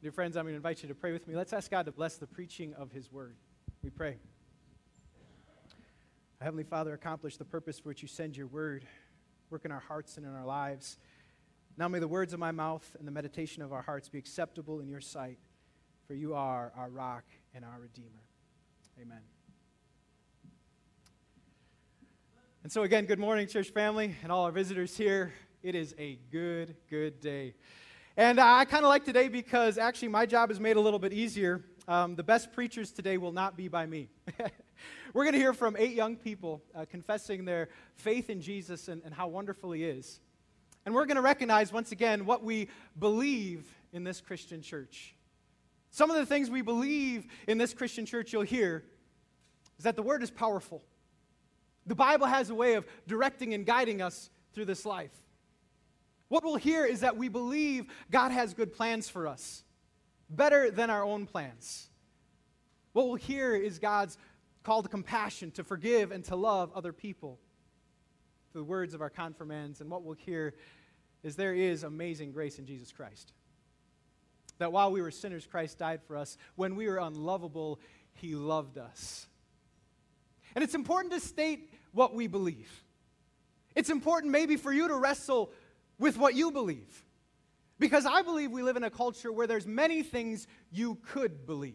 [0.00, 1.34] Dear friends, I'm going to invite you to pray with me.
[1.34, 3.34] Let's ask God to bless the preaching of His word.
[3.82, 4.18] We pray.
[6.40, 8.86] Heavenly Father, accomplish the purpose for which you send your word.
[9.50, 10.98] Work in our hearts and in our lives.
[11.76, 14.78] Now may the words of my mouth and the meditation of our hearts be acceptable
[14.78, 15.40] in your sight,
[16.06, 18.22] for you are our rock and our Redeemer.
[19.02, 19.22] Amen.
[22.62, 25.32] And so, again, good morning, church family, and all our visitors here.
[25.64, 27.54] It is a good, good day.
[28.18, 31.12] And I kind of like today because actually my job is made a little bit
[31.12, 31.62] easier.
[31.86, 34.08] Um, the best preachers today will not be by me.
[35.14, 39.02] We're going to hear from eight young people uh, confessing their faith in Jesus and,
[39.04, 40.18] and how wonderful He is.
[40.84, 45.14] And we're going to recognize once again what we believe in this Christian church.
[45.92, 48.82] Some of the things we believe in this Christian church you'll hear
[49.78, 50.82] is that the Word is powerful.
[51.86, 55.12] The Bible has a way of directing and guiding us through this life.
[56.28, 59.64] What we'll hear is that we believe God has good plans for us,
[60.28, 61.88] better than our own plans.
[62.92, 64.18] What we'll hear is God's
[64.62, 67.38] call to compassion, to forgive, and to love other people.
[68.52, 70.54] The words of our confirmands, and what we'll hear
[71.22, 73.32] is there is amazing grace in Jesus Christ.
[74.58, 76.36] That while we were sinners, Christ died for us.
[76.56, 77.80] When we were unlovable,
[78.12, 79.26] He loved us.
[80.54, 82.84] And it's important to state what we believe.
[83.74, 85.52] It's important, maybe, for you to wrestle
[85.98, 87.04] with what you believe.
[87.78, 91.74] Because I believe we live in a culture where there's many things you could believe.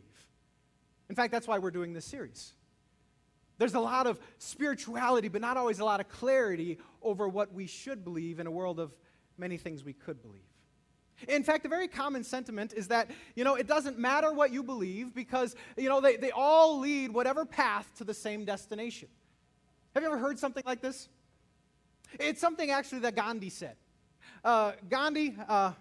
[1.09, 2.53] In fact, that's why we're doing this series.
[3.57, 7.67] There's a lot of spirituality, but not always a lot of clarity over what we
[7.67, 8.91] should believe in a world of
[9.37, 10.41] many things we could believe.
[11.27, 14.63] In fact, a very common sentiment is that, you know, it doesn't matter what you
[14.63, 19.07] believe because, you know, they, they all lead whatever path to the same destination.
[19.93, 21.07] Have you ever heard something like this?
[22.19, 23.75] It's something actually that Gandhi said.
[24.43, 25.71] Uh, Gandhi, uh,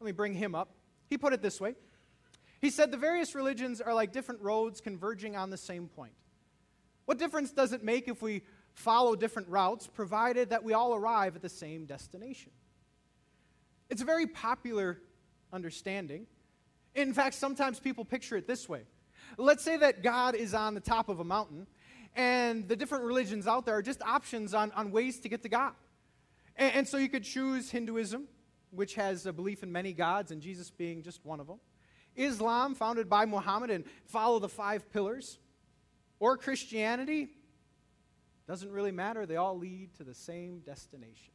[0.00, 0.70] let me bring him up.
[1.10, 1.74] He put it this way
[2.60, 6.14] He said, The various religions are like different roads converging on the same point.
[7.04, 8.42] What difference does it make if we
[8.72, 12.52] follow different routes, provided that we all arrive at the same destination?
[13.90, 15.00] It's a very popular
[15.52, 16.26] understanding.
[16.94, 18.82] In fact, sometimes people picture it this way.
[19.36, 21.66] Let's say that God is on the top of a mountain,
[22.16, 25.48] and the different religions out there are just options on, on ways to get to
[25.48, 25.72] God.
[26.56, 28.28] And, and so you could choose Hinduism,
[28.70, 31.60] which has a belief in many gods, and Jesus being just one of them.
[32.16, 35.38] Islam, founded by Muhammad, and follow the five pillars.
[36.20, 37.28] Or Christianity,
[38.46, 39.26] doesn't really matter.
[39.26, 41.32] They all lead to the same destination.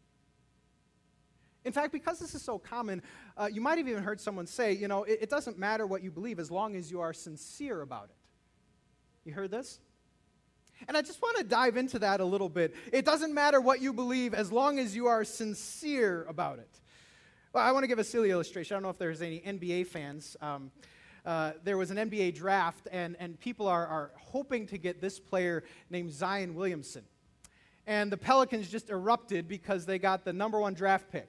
[1.66, 3.02] In fact, because this is so common,
[3.36, 6.02] uh, you might have even heard someone say, you know, it, it doesn't matter what
[6.04, 8.16] you believe as long as you are sincere about it.
[9.26, 9.80] You heard this?
[10.88, 12.76] And I just want to dive into that a little bit.
[12.92, 16.80] It doesn't matter what you believe as long as you are sincere about it.
[17.54, 18.76] Well, I want to give a silly illustration.
[18.76, 20.38] I don't know if there's any NBA fans.
[20.42, 20.72] Um,
[21.26, 25.20] uh, there was an NBA draft, and, and people are, are hoping to get this
[25.20, 27.04] player named Zion Williamson.
[27.86, 31.28] And the Pelicans just erupted because they got the number one draft pick.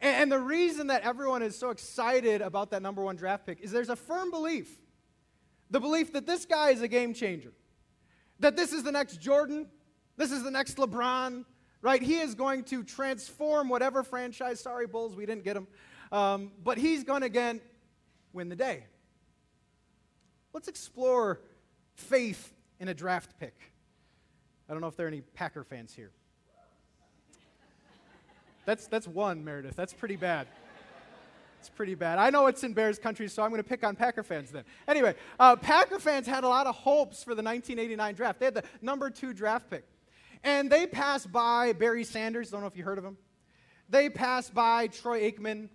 [0.00, 3.60] And, and the reason that everyone is so excited about that number one draft pick
[3.60, 4.80] is there's a firm belief
[5.70, 7.52] the belief that this guy is a game changer.
[8.40, 9.66] That this is the next Jordan,
[10.16, 11.44] this is the next LeBron,
[11.82, 12.02] right?
[12.02, 14.60] He is going to transform whatever franchise.
[14.60, 15.66] Sorry, Bulls, we didn't get him.
[16.12, 17.60] Um, but he's going to again
[18.32, 18.84] win the day.
[20.52, 21.40] Let's explore
[21.94, 23.54] faith in a draft pick.
[24.68, 26.12] I don't know if there are any Packer fans here.
[28.64, 29.76] That's, that's one, Meredith.
[29.76, 30.48] That's pretty bad.
[31.68, 32.18] Pretty bad.
[32.18, 34.64] I know it's in Bears country, so I'm going to pick on Packer fans then.
[34.86, 38.38] Anyway, uh, Packer fans had a lot of hopes for the 1989 draft.
[38.38, 39.84] They had the number two draft pick.
[40.44, 42.50] And they passed by Barry Sanders.
[42.50, 43.16] Don't know if you heard of him.
[43.88, 45.68] They passed by Troy Aikman.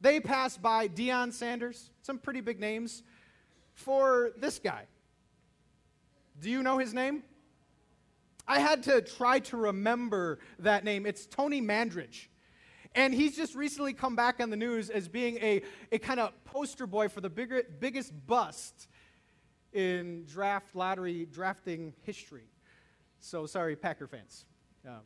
[0.00, 1.90] They passed by Deion Sanders.
[2.02, 3.02] Some pretty big names
[3.74, 4.84] for this guy.
[6.40, 7.22] Do you know his name?
[8.46, 11.06] I had to try to remember that name.
[11.06, 12.26] It's Tony Mandarich.
[12.96, 15.60] And he's just recently come back on the news as being a,
[15.92, 18.88] a kind of poster boy for the bigger, biggest bust
[19.74, 22.48] in draft lottery drafting history.
[23.20, 24.46] So sorry, Packer fans.
[24.86, 25.00] Um,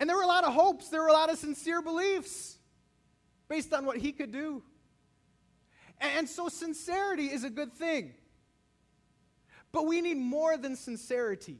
[0.00, 2.58] and there were a lot of hopes, there were a lot of sincere beliefs
[3.48, 4.64] based on what he could do.
[6.00, 8.14] And, and so sincerity is a good thing.
[9.70, 11.58] But we need more than sincerity.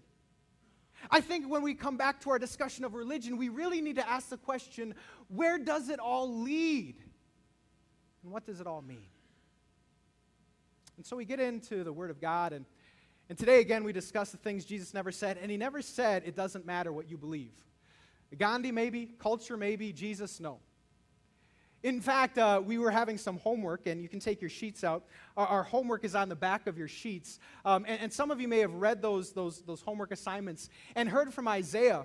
[1.11, 4.09] I think when we come back to our discussion of religion, we really need to
[4.09, 4.95] ask the question
[5.29, 6.97] where does it all lead?
[8.23, 9.07] And what does it all mean?
[10.97, 12.67] And so we get into the Word of God, and,
[13.29, 16.37] and today again we discuss the things Jesus never said, and he never said it
[16.37, 17.53] doesn't matter what you believe.
[18.37, 20.59] Gandhi, maybe, culture, maybe, Jesus, no.
[21.83, 25.05] In fact, uh, we were having some homework, and you can take your sheets out.
[25.37, 27.39] Our, our homework is on the back of your sheets.
[27.65, 31.09] Um, and, and, some of you may have read those, those, those homework assignments and
[31.09, 32.05] heard from Isaiah.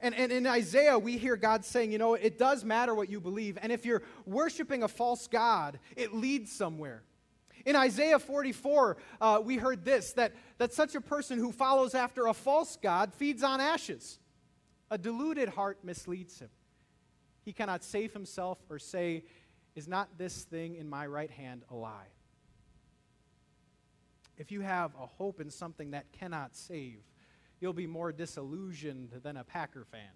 [0.00, 3.20] And, and in Isaiah, we hear God saying, you know, it does matter what you
[3.20, 3.56] believe.
[3.62, 7.02] And if you're worshiping a false God, it leads somewhere.
[7.64, 12.26] In Isaiah 44, uh, we heard this that, that such a person who follows after
[12.26, 14.18] a false God feeds on ashes.
[14.90, 16.50] A deluded heart misleads him.
[17.48, 19.24] He cannot save himself or say,
[19.74, 22.10] Is not this thing in my right hand a lie?
[24.36, 26.98] If you have a hope in something that cannot save,
[27.58, 30.10] you'll be more disillusioned than a Packer fan.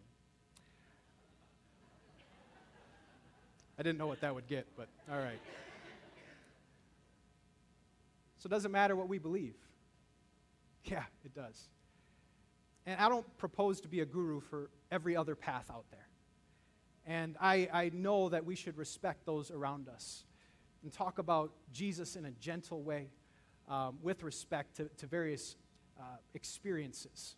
[3.79, 5.41] I didn't know what that would get, but all right.
[8.41, 9.57] So it doesn't matter what we believe.
[10.85, 11.71] Yeah, it does.
[12.85, 16.02] And I don't propose to be a guru for every other path out there.
[17.07, 20.25] And I, I know that we should respect those around us
[20.83, 23.09] and talk about Jesus in a gentle way
[23.69, 25.57] um, with respect to, to various
[25.99, 26.03] uh,
[26.35, 27.37] experiences.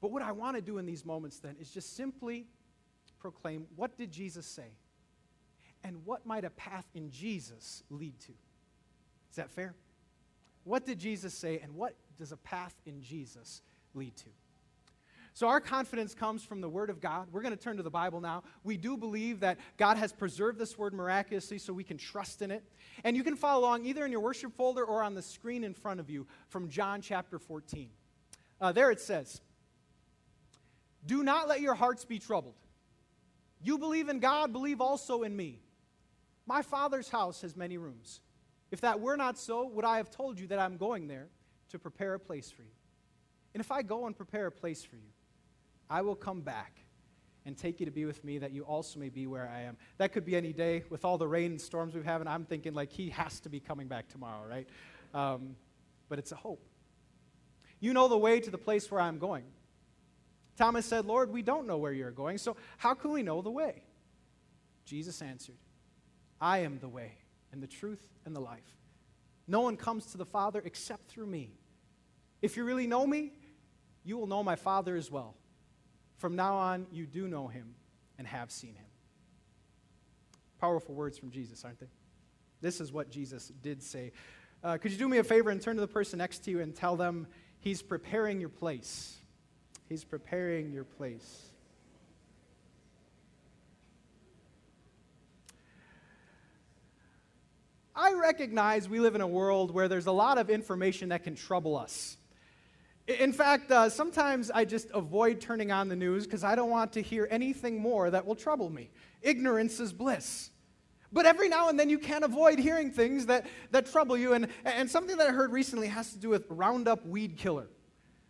[0.00, 2.46] But what I want to do in these moments then is just simply
[3.18, 4.70] proclaim what did Jesus say?
[5.84, 8.32] And what might a path in Jesus lead to?
[9.30, 9.74] Is that fair?
[10.64, 13.62] What did Jesus say, and what does a path in Jesus
[13.94, 14.30] lead to?
[15.36, 17.28] So, our confidence comes from the Word of God.
[17.30, 18.42] We're going to turn to the Bible now.
[18.64, 22.50] We do believe that God has preserved this Word miraculously so we can trust in
[22.50, 22.64] it.
[23.04, 25.74] And you can follow along either in your worship folder or on the screen in
[25.74, 27.90] front of you from John chapter 14.
[28.62, 29.42] Uh, there it says,
[31.04, 32.56] Do not let your hearts be troubled.
[33.60, 35.60] You believe in God, believe also in me.
[36.46, 38.22] My Father's house has many rooms.
[38.70, 41.28] If that were not so, would I have told you that I'm going there
[41.72, 42.72] to prepare a place for you?
[43.52, 45.12] And if I go and prepare a place for you,
[45.88, 46.80] I will come back
[47.44, 49.76] and take you to be with me that you also may be where I am.
[49.98, 52.44] That could be any day with all the rain and storms we've had, and I'm
[52.44, 54.68] thinking like he has to be coming back tomorrow, right?
[55.14, 55.54] Um,
[56.08, 56.64] but it's a hope.
[57.78, 59.44] You know the way to the place where I'm going.
[60.56, 63.50] Thomas said, Lord, we don't know where you're going, so how can we know the
[63.50, 63.82] way?
[64.84, 65.56] Jesus answered,
[66.40, 67.12] I am the way
[67.52, 68.76] and the truth and the life.
[69.46, 71.50] No one comes to the Father except through me.
[72.42, 73.32] If you really know me,
[74.04, 75.34] you will know my Father as well.
[76.16, 77.74] From now on, you do know him
[78.18, 78.86] and have seen him.
[80.60, 81.88] Powerful words from Jesus, aren't they?
[82.60, 84.12] This is what Jesus did say.
[84.64, 86.60] Uh, could you do me a favor and turn to the person next to you
[86.60, 87.26] and tell them
[87.60, 89.18] he's preparing your place?
[89.88, 91.50] He's preparing your place.
[97.94, 101.34] I recognize we live in a world where there's a lot of information that can
[101.34, 102.16] trouble us.
[103.06, 106.92] In fact, uh, sometimes I just avoid turning on the news because I don't want
[106.94, 108.90] to hear anything more that will trouble me.
[109.22, 110.50] Ignorance is bliss.
[111.12, 114.32] But every now and then you can't avoid hearing things that, that trouble you.
[114.32, 117.68] And, and something that I heard recently has to do with Roundup weed killer.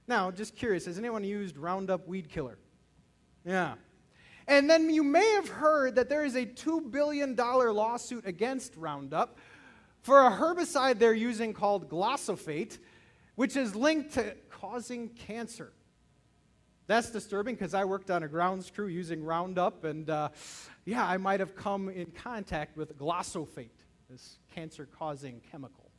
[0.06, 2.58] Now, just curious, has anyone used Roundup weed killer?
[3.44, 3.74] Yeah.
[4.46, 9.38] And then you may have heard that there is a $2 billion lawsuit against Roundup
[10.02, 12.78] for a herbicide they're using called glyphosate,
[13.34, 15.72] which is linked to causing cancer.
[16.86, 20.28] That's disturbing because I worked on a grounds crew using Roundup, and uh,
[20.84, 23.70] yeah, I might have come in contact with glyphosate,
[24.08, 25.90] this cancer causing chemical.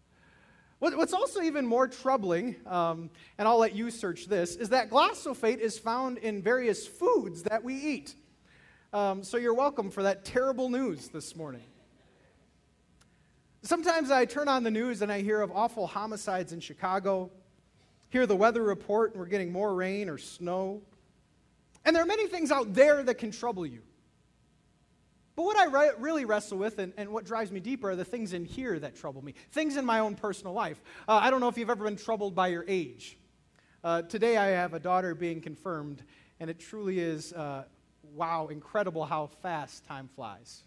[0.80, 5.58] What's also even more troubling, um, and I'll let you search this, is that glyphosate
[5.58, 8.16] is found in various foods that we eat.
[8.94, 11.66] Um, so you're welcome for that terrible news this morning.
[13.64, 17.32] Sometimes I turn on the news and I hear of awful homicides in Chicago,
[18.10, 20.82] hear the weather report and we're getting more rain or snow.
[21.86, 23.82] And there are many things out there that can trouble you.
[25.38, 28.04] But what I re- really wrestle with and, and, what drives me deeper are the
[28.04, 30.82] things in here that trouble me, things in my own personal life.
[31.08, 33.20] Uh, I don't know if you've ever been troubled by your age.
[33.84, 36.02] Uh, today I have a daughter being confirmed,
[36.40, 37.66] and it truly is, uh,
[38.16, 40.64] wow, incredible how fast time flies.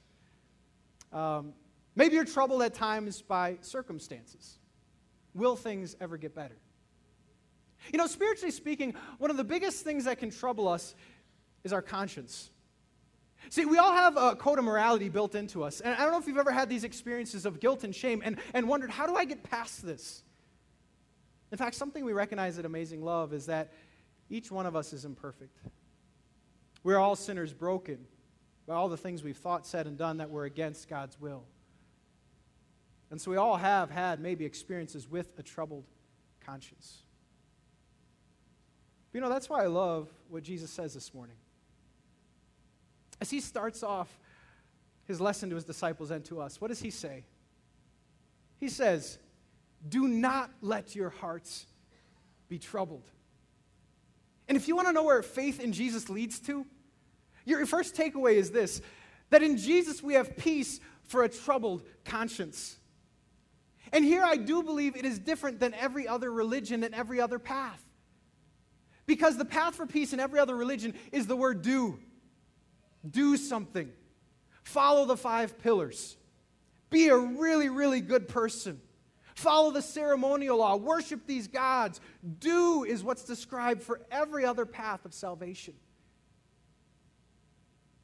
[1.12, 1.52] Um,
[1.97, 4.59] maybe you're troubled at times by circumstances.
[5.35, 6.56] Will things ever get better?
[7.93, 10.95] You know, spiritually speaking, one of the biggest things that can trouble us
[11.65, 12.51] is our conscience.
[13.49, 15.81] See, we all have a code of morality built into us.
[15.81, 18.37] And I don't know if you've ever had these experiences of guilt and shame and,
[18.53, 20.23] and wondered, how do I get past this?
[21.51, 23.73] In fact, something we recognize at Amazing Love is that
[24.29, 25.59] each one of us is imperfect.
[26.85, 28.07] We're all sinners broken
[28.67, 31.45] by all the things we've thought, said, and done that were against God's will.
[33.11, 35.87] And so we all have had maybe experiences with a troubled
[36.45, 37.03] conscience.
[39.11, 41.37] But you know, that's why I love what Jesus says this morning.
[43.21, 44.09] As he starts off
[45.11, 46.61] his lesson to his disciples and to us.
[46.61, 47.25] What does he say?
[48.61, 49.19] He says,
[49.88, 51.67] Do not let your hearts
[52.49, 53.02] be troubled.
[54.47, 56.64] And if you want to know where faith in Jesus leads to,
[57.45, 58.81] your first takeaway is this
[59.31, 62.76] that in Jesus we have peace for a troubled conscience.
[63.93, 67.40] And here I do believe it is different than every other religion and every other
[67.40, 67.83] path.
[69.11, 71.99] Because the path for peace in every other religion is the word do.
[73.11, 73.90] Do something.
[74.62, 76.17] Follow the five pillars.
[76.90, 78.81] Be a really, really good person.
[79.35, 80.76] Follow the ceremonial law.
[80.76, 82.00] Worship these gods.
[82.38, 85.75] Do is what's described for every other path of salvation.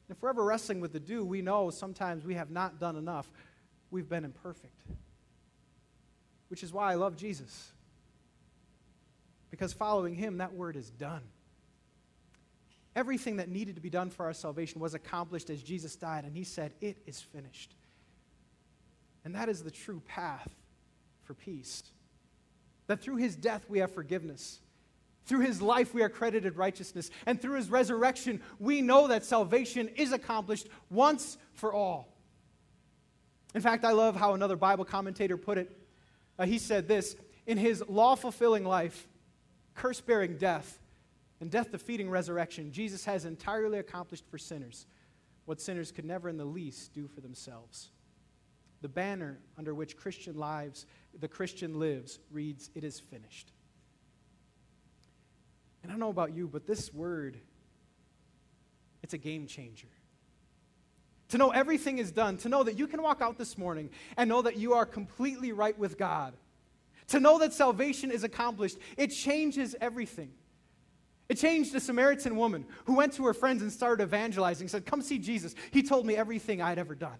[0.09, 3.31] If we're ever wrestling with the do, we know sometimes we have not done enough.
[3.91, 4.81] We've been imperfect.
[6.49, 7.71] Which is why I love Jesus.
[9.49, 11.23] Because following him, that word is done.
[12.95, 16.33] Everything that needed to be done for our salvation was accomplished as Jesus died, and
[16.33, 17.75] he said, It is finished.
[19.23, 20.49] And that is the true path
[21.23, 21.83] for peace.
[22.87, 24.59] That through his death we have forgiveness.
[25.25, 27.11] Through his life we are credited righteousness.
[27.25, 32.17] And through his resurrection we know that salvation is accomplished once for all.
[33.53, 35.77] In fact, I love how another Bible commentator put it.
[36.39, 39.07] Uh, he said this In his law fulfilling life,
[39.77, 40.79] curse bearing death,
[41.39, 44.87] and death defeating resurrection, Jesus has entirely accomplished for sinners
[45.45, 47.91] what sinners could never in the least do for themselves.
[48.81, 50.85] The banner under which Christian lives,
[51.17, 53.53] the Christian lives, reads, It is finished.
[55.81, 57.39] And I don't know about you, but this word,
[59.03, 59.87] it's a game changer.
[61.29, 64.27] To know everything is done, to know that you can walk out this morning and
[64.27, 66.33] know that you are completely right with God,
[67.07, 70.31] to know that salvation is accomplished, it changes everything.
[71.29, 75.01] It changed a Samaritan woman who went to her friends and started evangelizing, said, Come
[75.01, 75.55] see Jesus.
[75.71, 77.17] He told me everything I'd ever done.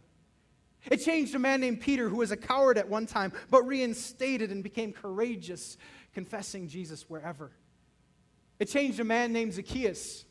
[0.90, 4.52] It changed a man named Peter who was a coward at one time, but reinstated
[4.52, 5.78] and became courageous,
[6.14, 7.52] confessing Jesus wherever.
[8.60, 10.26] It changed a man named Zacchaeus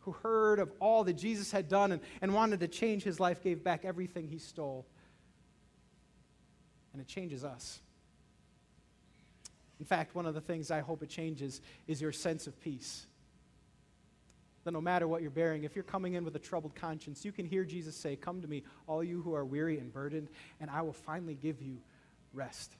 [0.00, 3.42] who heard of all that Jesus had done and, and wanted to change his life,
[3.42, 4.86] gave back everything he stole.
[6.92, 7.80] And it changes us.
[9.80, 13.06] In fact, one of the things I hope it changes is your sense of peace
[14.68, 17.32] that no matter what you're bearing, if you're coming in with a troubled conscience, you
[17.32, 20.28] can hear Jesus say, Come to me, all you who are weary and burdened,
[20.60, 21.78] and I will finally give you
[22.34, 22.74] rest.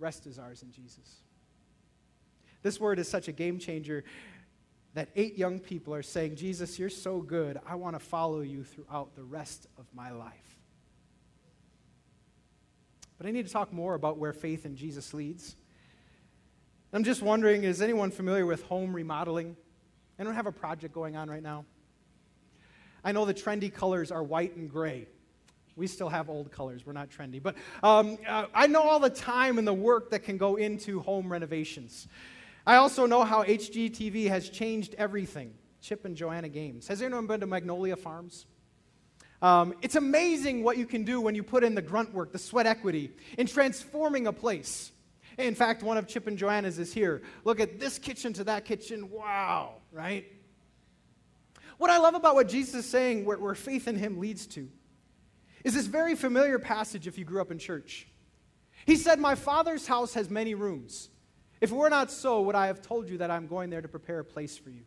[0.00, 1.18] Rest is ours in Jesus.
[2.62, 4.02] This word is such a game changer
[4.94, 7.60] that eight young people are saying, Jesus, you're so good.
[7.64, 10.57] I want to follow you throughout the rest of my life.
[13.18, 15.56] But I need to talk more about where faith in Jesus leads.
[16.92, 19.56] I'm just wondering is anyone familiar with home remodeling?
[20.18, 21.64] I don't have a project going on right now?
[23.04, 25.06] I know the trendy colors are white and gray.
[25.76, 26.84] We still have old colors.
[26.84, 27.40] We're not trendy.
[27.40, 31.00] But um, uh, I know all the time and the work that can go into
[31.00, 32.08] home renovations.
[32.66, 35.54] I also know how HGTV has changed everything.
[35.80, 36.88] Chip and Joanna Gaines.
[36.88, 38.46] Has anyone been to Magnolia Farms?
[39.40, 42.38] Um, it's amazing what you can do when you put in the grunt work, the
[42.38, 44.90] sweat equity, in transforming a place.
[45.38, 47.22] In fact, one of Chip and Joanna's is here.
[47.44, 49.10] Look at this kitchen to that kitchen.
[49.10, 50.26] Wow, right?
[51.78, 54.68] What I love about what Jesus is saying, where, where faith in him leads to,
[55.64, 58.08] is this very familiar passage if you grew up in church.
[58.84, 61.08] He said, My father's house has many rooms.
[61.60, 63.88] If it were not so, would I have told you that I'm going there to
[63.88, 64.82] prepare a place for you?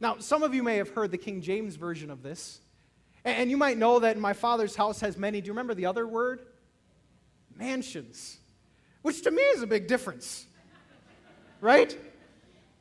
[0.00, 2.60] Now, some of you may have heard the King James version of this.
[3.26, 5.40] And you might know that my father's house has many.
[5.40, 6.46] Do you remember the other word?
[7.54, 8.38] Mansions
[9.06, 10.48] which to me is a big difference.
[11.60, 11.96] right?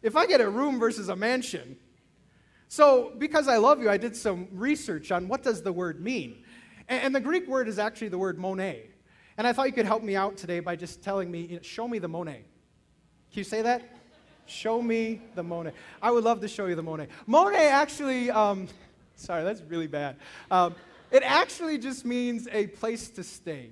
[0.01, 1.77] If I get a room versus a mansion.
[2.67, 6.43] So, because I love you, I did some research on what does the word mean.
[6.89, 8.89] And, the Greek word is actually the word monet.
[9.37, 11.99] And I thought you could help me out today by just telling me, show me
[11.99, 12.43] the monet.
[13.31, 13.83] Can you say that?
[14.47, 15.73] Show me the Monet.
[16.01, 17.07] I would love to show you the Monet.
[17.25, 18.67] Monet actually, um,
[19.15, 20.17] sorry, that's really bad.
[20.51, 20.75] Um,
[21.11, 23.71] it actually just means a place to stay,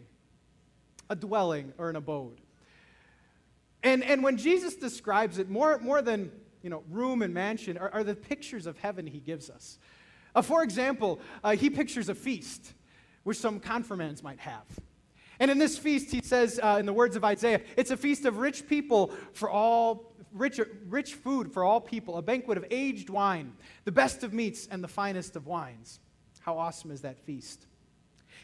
[1.09, 2.39] a dwelling or an abode.
[3.83, 6.31] And, and when Jesus describes it, more, more than
[6.61, 9.77] you know, room and mansion, are, are the pictures of heaven he gives us.
[10.33, 12.73] Uh, for example, uh, he pictures a feast,
[13.23, 14.65] which some confirmands might have.
[15.39, 18.25] And in this feast, he says, uh, in the words of Isaiah, it's a feast
[18.25, 23.09] of rich people for all, rich, rich food for all people, a banquet of aged
[23.09, 23.53] wine,
[23.85, 25.99] the best of meats and the finest of wines.
[26.39, 27.65] How awesome is that feast?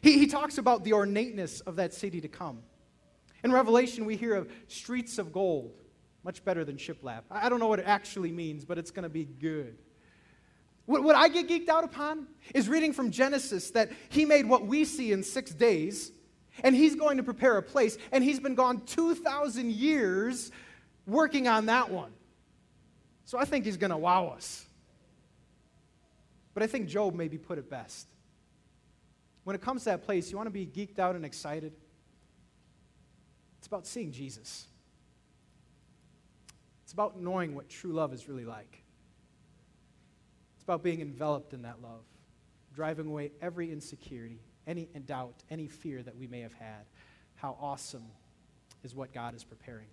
[0.01, 2.60] He, he talks about the ornateness of that city to come.
[3.43, 5.74] In Revelation, we hear of streets of gold,
[6.24, 7.24] much better than shiplap.
[7.31, 9.77] I don't know what it actually means, but it's going to be good.
[10.86, 14.65] What, what I get geeked out upon is reading from Genesis that he made what
[14.65, 16.12] we see in six days,
[16.63, 20.51] and he's going to prepare a place, and he's been gone 2,000 years
[21.09, 22.11] working on that one.
[23.25, 24.65] So I think he's going to wow us.
[26.53, 28.07] But I think Job maybe put it best.
[29.43, 31.73] When it comes to that place, you want to be geeked out and excited?
[33.59, 34.65] It's about seeing Jesus.
[36.83, 38.81] It's about knowing what true love is really like
[40.55, 42.01] It's about being enveloped in that love,
[42.73, 46.85] driving away every insecurity, any doubt, any fear that we may have had.
[47.35, 48.05] How awesome
[48.83, 49.87] is what God is preparing.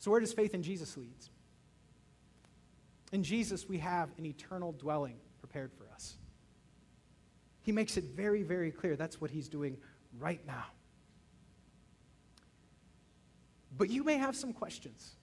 [0.00, 1.14] So, where does faith in Jesus lead?
[3.12, 6.16] In Jesus, we have an eternal dwelling prepared for us.
[7.62, 9.76] He makes it very, very clear that's what he's doing
[10.18, 10.64] right now.
[13.76, 15.16] But you may have some questions.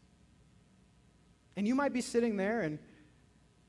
[1.55, 2.77] And you might be sitting there and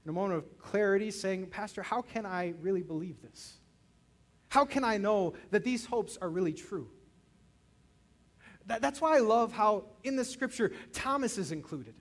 [0.05, 3.59] in a moment of clarity, saying, Pastor, how can I really believe this?
[4.49, 6.89] How can I know that these hopes are really true?
[8.69, 11.95] That, that's why I love how in the scripture Thomas is included.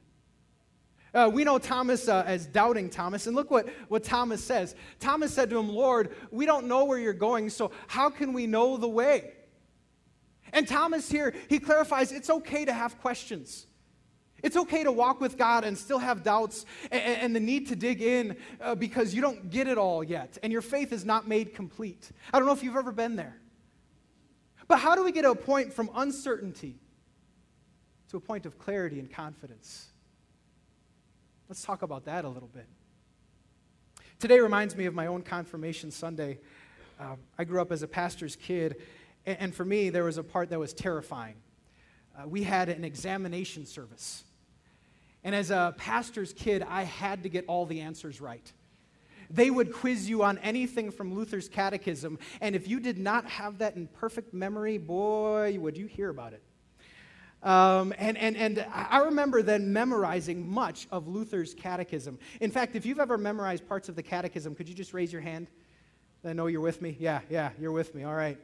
[1.14, 4.76] Uh, we know Thomas uh, as doubting Thomas, and look what, what Thomas says.
[5.00, 8.46] Thomas said to him, Lord, we don't know where you're going, so how can we
[8.46, 9.32] know the way?
[10.54, 13.66] And Thomas here, he clarifies it's okay to have questions.
[14.44, 17.76] It's okay to walk with God and still have doubts and, and the need to
[17.76, 21.28] dig in uh, because you don't get it all yet and your faith is not
[21.28, 22.12] made complete.
[22.32, 23.42] I don't know if you've ever been there.
[24.68, 26.76] But how do we get to a point from uncertainty
[28.10, 29.88] to a point of clarity and confidence?
[31.48, 32.66] Let's talk about that a little bit.
[34.20, 36.40] Today reminds me of my own confirmation Sunday.
[37.00, 38.82] Uh, I grew up as a pastor's kid,
[39.26, 41.36] and, and, for me, there was a part that was terrifying.
[42.18, 44.24] Uh, we had an examination service.
[45.24, 48.52] And as a pastor's kid, I had to get all the answers right.
[49.30, 53.58] They would quiz you on anything from Luther's catechism, and if you did not have
[53.60, 56.44] that in perfect memory, boy, would you hear about it.
[57.44, 62.18] Um, and, and, and I remember then memorizing much of Luther's catechism.
[62.42, 65.22] In fact, if you've ever memorized parts of the catechism, could you just raise your
[65.22, 65.48] hand?
[66.26, 66.98] I know you're with me.
[67.00, 68.04] Yeah, yeah, you're with me.
[68.04, 68.40] All right.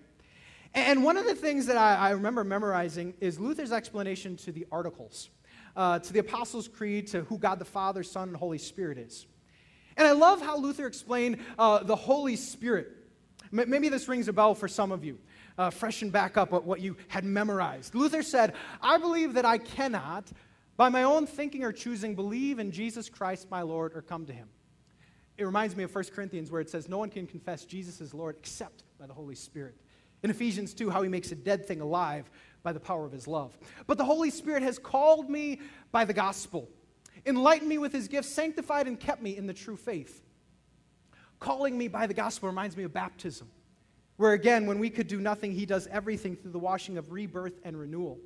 [0.75, 4.67] And one of the things that I, I remember memorizing is Luther's explanation to the
[4.71, 5.29] articles
[5.75, 9.25] uh, to the Apostles' Creed, to who God the Father, Son, and Holy Spirit is.
[9.97, 12.89] And I love how Luther explained uh, the Holy Spirit.
[13.51, 15.19] M- maybe this rings a bell for some of you.
[15.57, 17.93] Uh, freshen back up what you had memorized.
[17.93, 20.31] Luther said, I believe that I cannot,
[20.77, 24.33] by my own thinking or choosing, believe in Jesus Christ my Lord or come to
[24.33, 24.49] him.
[25.37, 28.13] It reminds me of 1 Corinthians where it says, No one can confess Jesus is
[28.13, 29.75] Lord except by the Holy Spirit.
[30.23, 32.29] In Ephesians 2, how he makes a dead thing alive
[32.63, 33.57] by the power of his love.
[33.87, 35.59] But the Holy Spirit has called me
[35.91, 36.69] by the gospel,
[37.25, 40.21] enlightened me with his gifts, sanctified and kept me in the true faith.
[41.39, 43.49] Calling me by the gospel reminds me of baptism,
[44.17, 47.59] where again, when we could do nothing, he does everything through the washing of rebirth
[47.63, 48.19] and renewal.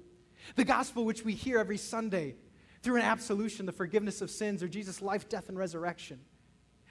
[0.56, 2.36] The gospel, which we hear every Sunday
[2.84, 6.20] through an absolution, the forgiveness of sins, or Jesus' life, death, and resurrection,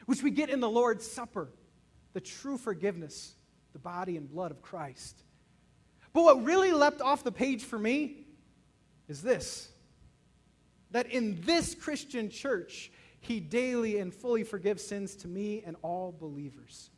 [0.06, 1.48] which we get in the Lord's Supper,
[2.12, 3.34] the true forgiveness,
[3.72, 5.22] the body and blood of Christ.
[6.12, 8.26] But what really leapt off the page for me
[9.06, 9.70] is this
[10.90, 16.14] that in this Christian church, he daily and fully forgives sins to me and all
[16.18, 16.90] believers.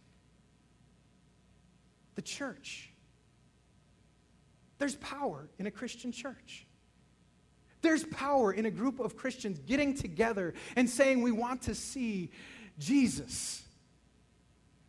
[2.16, 2.90] The church.
[4.78, 6.66] There's power in a Christian church.
[7.80, 12.30] There's power in a group of Christians getting together and saying, We want to see
[12.78, 13.62] Jesus.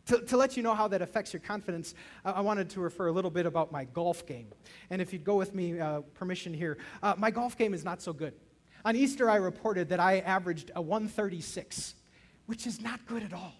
[0.06, 3.06] To, to let you know how that affects your confidence, I, I wanted to refer
[3.06, 4.48] a little bit about my golf game.
[4.90, 8.02] And if you'd go with me, uh, permission here, uh, my golf game is not
[8.02, 8.34] so good.
[8.84, 11.94] On Easter, I reported that I averaged a 136,
[12.46, 13.54] which is not good at all.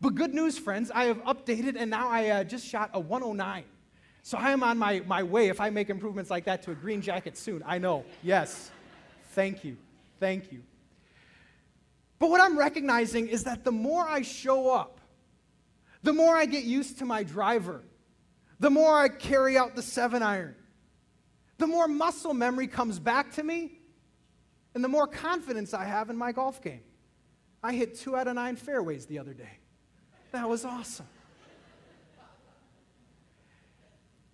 [0.00, 3.64] But good news, friends, I have updated and now I uh, just shot a 109.
[4.22, 6.74] So I am on my, my way if I make improvements like that to a
[6.74, 7.62] green jacket soon.
[7.66, 8.04] I know.
[8.22, 8.70] Yes.
[9.30, 9.76] Thank you.
[10.20, 10.62] Thank you.
[12.18, 15.00] But what I'm recognizing is that the more I show up,
[16.02, 17.82] the more I get used to my driver,
[18.60, 20.56] the more I carry out the seven iron,
[21.58, 23.77] the more muscle memory comes back to me,
[24.74, 26.82] and the more confidence I have in my golf game.
[27.62, 29.58] I hit two out of nine fairways the other day.
[30.32, 31.06] That was awesome.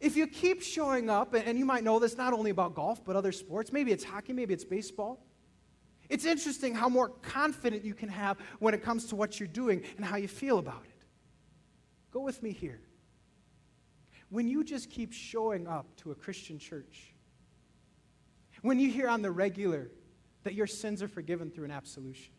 [0.00, 3.16] If you keep showing up, and you might know this not only about golf, but
[3.16, 5.24] other sports, maybe it's hockey, maybe it's baseball.
[6.10, 9.82] It's interesting how more confident you can have when it comes to what you're doing
[9.96, 11.06] and how you feel about it.
[12.10, 12.80] Go with me here.
[14.28, 17.14] When you just keep showing up to a Christian church,
[18.60, 19.90] when you hear on the regular
[20.44, 22.32] that your sins are forgiven through an absolution,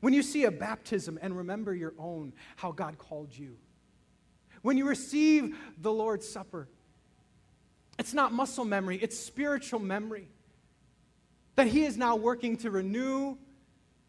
[0.00, 3.56] When you see a baptism and remember your own, how God called you.
[4.62, 6.68] When you receive the Lord's Supper,
[7.98, 10.28] it's not muscle memory, it's spiritual memory.
[11.54, 13.36] That He is now working to renew,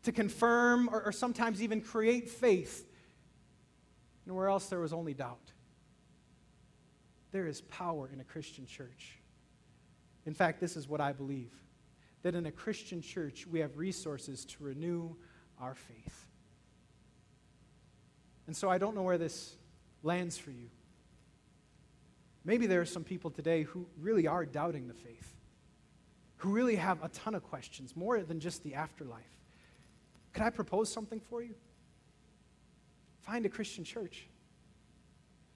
[0.04, 2.86] to confirm, or, or sometimes even create faith.
[4.26, 5.54] And where else there was only doubt.
[7.32, 9.20] There is power in a Christian church.
[10.26, 11.52] In fact, this is what I believe
[12.28, 15.16] that in a Christian church, we have resources to renew
[15.62, 16.26] our faith.
[18.48, 19.56] And so I don't know where this
[20.04, 20.68] lands for you.
[22.44, 25.36] Maybe there are some people today who really are doubting the faith,
[26.36, 29.24] who really have a ton of questions, more than just the afterlife.
[30.34, 31.56] Could I propose something for you?
[33.22, 34.28] Find a Christian church.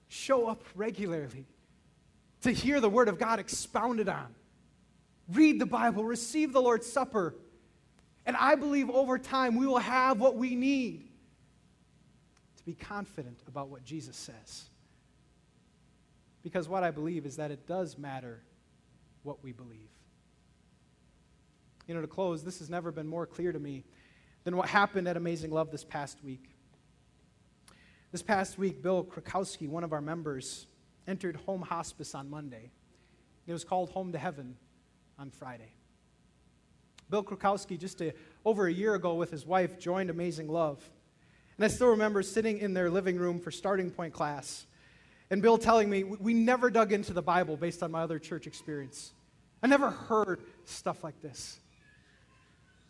[0.08, 1.44] Show up regularly
[2.40, 4.34] to hear the Word of God expounded on.
[5.28, 7.34] Read the Bible, receive the Lord's Supper.
[8.26, 11.08] And I believe over time we will have what we need
[12.56, 14.64] to be confident about what Jesus says.
[16.42, 18.42] Because what I believe is that it does matter
[19.22, 19.90] what we believe.
[21.86, 23.84] You know, to close, this has never been more clear to me
[24.44, 26.50] than what happened at Amazing Love this past week.
[28.10, 30.66] This past week, Bill Krakowski, one of our members,
[31.06, 32.70] entered home hospice on Monday.
[33.46, 34.56] It was called Home to Heaven
[35.22, 35.72] on Friday.
[37.08, 38.12] Bill Krakowski, just a,
[38.44, 40.82] over a year ago with his wife, joined Amazing Love.
[41.56, 44.66] And I still remember sitting in their living room for starting point class
[45.30, 48.46] and Bill telling me, we never dug into the Bible based on my other church
[48.46, 49.12] experience.
[49.62, 51.58] I never heard stuff like this.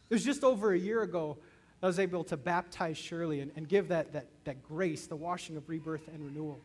[0.08, 1.36] It was just over a year ago
[1.82, 5.56] I was able to baptize Shirley and, and give that, that, that grace, the washing
[5.58, 6.58] of rebirth and renewal.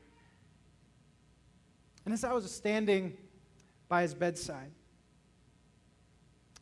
[2.06, 3.18] And as I was standing
[3.90, 4.72] by his bedside,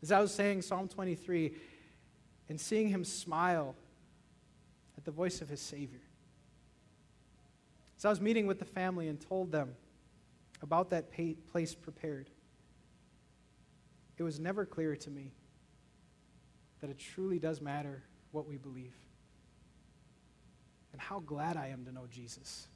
[0.05, 1.51] as I was saying Psalm 23
[2.47, 3.73] and seeing him smile
[4.99, 6.01] at the voice of his Savior,
[7.97, 9.73] so I was meeting with the family and told them
[10.61, 11.11] about that
[11.51, 12.29] place prepared.
[14.19, 15.31] It was never clear to me
[16.81, 18.93] that it truly does matter what we believe.
[20.91, 22.67] And how glad I am to know Jesus.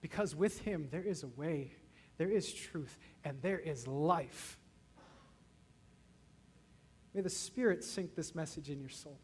[0.00, 1.72] Because with him, there is a way,
[2.18, 4.58] there is truth, and there is life.
[7.14, 9.18] May the Spirit sink this message in your soul.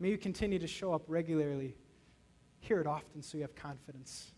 [0.00, 1.76] May you continue to show up regularly
[2.62, 4.30] Hear it often so you have confidence.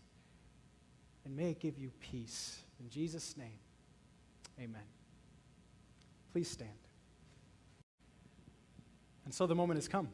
[1.23, 2.63] And may it give you peace.
[2.79, 3.59] In Jesus' name,
[4.59, 4.81] amen.
[6.33, 6.71] Please stand.
[9.25, 10.09] And so the moment has come.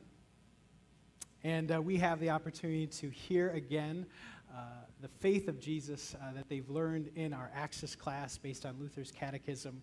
[1.44, 4.06] And uh, we have the opportunity to hear again
[4.54, 4.58] uh,
[5.02, 9.12] the faith of Jesus uh, that they've learned in our Access class based on Luther's
[9.12, 9.82] Catechism.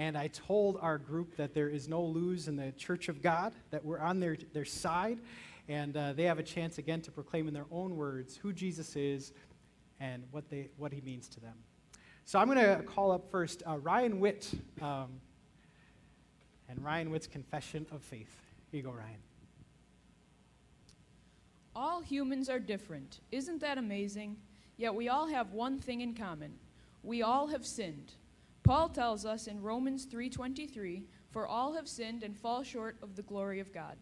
[0.00, 3.52] And I told our group that there is no lose in the Church of God,
[3.70, 5.18] that we're on their, their side,
[5.68, 8.96] and uh, they have a chance again to proclaim in their own words who Jesus
[8.96, 9.34] is
[10.00, 11.52] and what, they, what he means to them.
[12.24, 15.20] So I'm going to call up first uh, Ryan Witt um,
[16.70, 18.34] and Ryan Witt's Confession of Faith.
[18.70, 19.20] Here you go, Ryan.
[21.76, 23.20] All humans are different.
[23.32, 24.38] Isn't that amazing?
[24.78, 26.54] Yet we all have one thing in common.
[27.02, 28.14] We all have sinned.
[28.62, 33.22] Paul tells us in Romans 3:23, "For all have sinned and fall short of the
[33.22, 33.98] glory of God."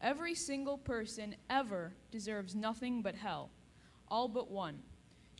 [0.00, 3.50] Every single person ever deserves nothing but hell,
[4.08, 4.82] all but one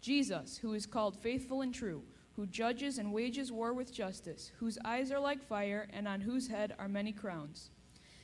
[0.01, 4.79] Jesus, who is called faithful and true, who judges and wages war with justice, whose
[4.85, 7.71] eyes are like fire, and on whose head are many crowns.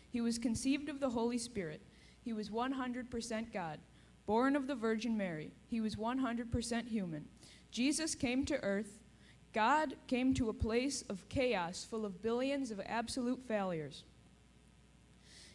[0.08, 1.82] He was conceived of the Holy Spirit.
[2.20, 3.80] He was 100% God,
[4.26, 5.52] born of the Virgin Mary.
[5.66, 7.28] He was 100% human.
[7.70, 9.03] Jesus came to earth.
[9.54, 14.02] God came to a place of chaos full of billions of absolute failures.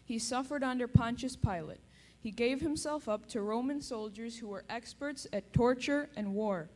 [0.06, 1.82] He suffered under Pontius Pilate.
[2.18, 6.70] He gave himself up to Roman soldiers who were experts at torture and war.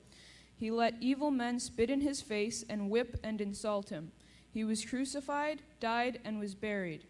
[0.55, 4.12] He let evil men spit in his face and whip and insult him.
[4.51, 7.05] He was crucified, died, and was buried.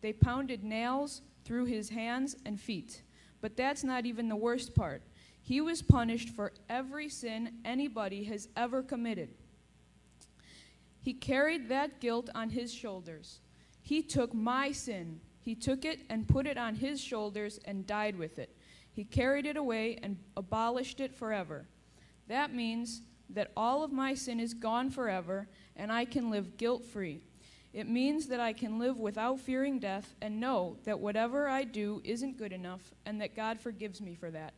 [0.00, 3.02] They pounded nails through his hands and feet.
[3.40, 5.02] But that's not even the worst part.
[5.42, 9.30] He was punished for every sin anybody has ever committed.
[11.08, 13.40] He carried that guilt on his shoulders.
[13.80, 18.18] He took my sin, he took it and put it on his shoulders and died
[18.18, 18.54] with it.
[18.92, 21.66] He carried it away and abolished it forever.
[22.26, 26.84] That means that all of my sin is gone forever and I can live guilt
[26.84, 27.22] free.
[27.72, 32.02] It means that I can live without fearing death and know that whatever I do
[32.04, 34.52] isn't good enough and that God forgives me for that.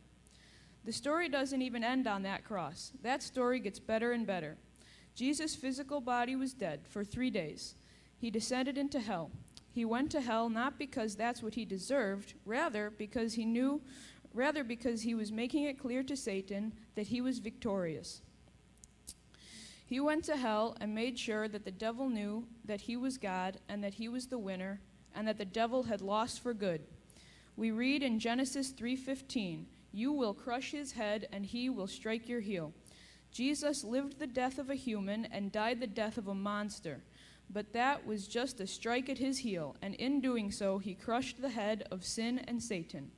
[0.83, 2.91] The story doesn't even end on that cross.
[3.03, 4.57] That story gets better and better.
[5.15, 7.75] Jesus' physical body was dead for three days.
[8.17, 9.31] He descended into hell.
[9.71, 13.81] He went to hell not because that's what he deserved, rather because he knew
[14.33, 18.21] rather because he was making it clear to Satan that he was victorious.
[19.85, 23.59] He went to hell and made sure that the devil knew that he was God
[23.67, 24.79] and that he was the winner
[25.13, 26.81] and that the devil had lost for good.
[27.57, 32.39] We read in Genesis 3:15, "You will crush his head and he will strike your
[32.39, 32.73] heel."
[33.31, 37.01] Jesus lived the death of a human and died the death of a monster.
[37.49, 41.41] But that was just a strike at his heel, and in doing so, he crushed
[41.41, 43.11] the head of sin and Satan.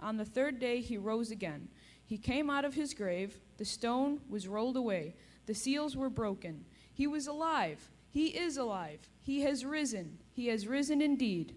[0.00, 1.68] On the third day, he rose again.
[2.04, 5.14] He came out of his grave, the stone was rolled away,
[5.46, 6.64] the seals were broken.
[6.92, 7.90] He was alive.
[8.10, 9.08] He is alive.
[9.20, 10.18] He has risen.
[10.32, 11.54] He has risen indeed.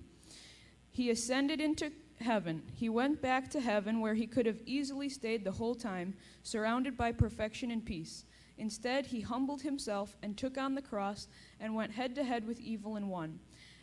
[0.91, 2.63] He ascended into heaven.
[2.73, 6.97] He went back to heaven where he could have easily stayed the whole time, surrounded
[6.97, 8.25] by perfection and peace.
[8.57, 11.27] Instead, he humbled himself and took on the cross
[11.59, 13.39] and went head to head with evil and won.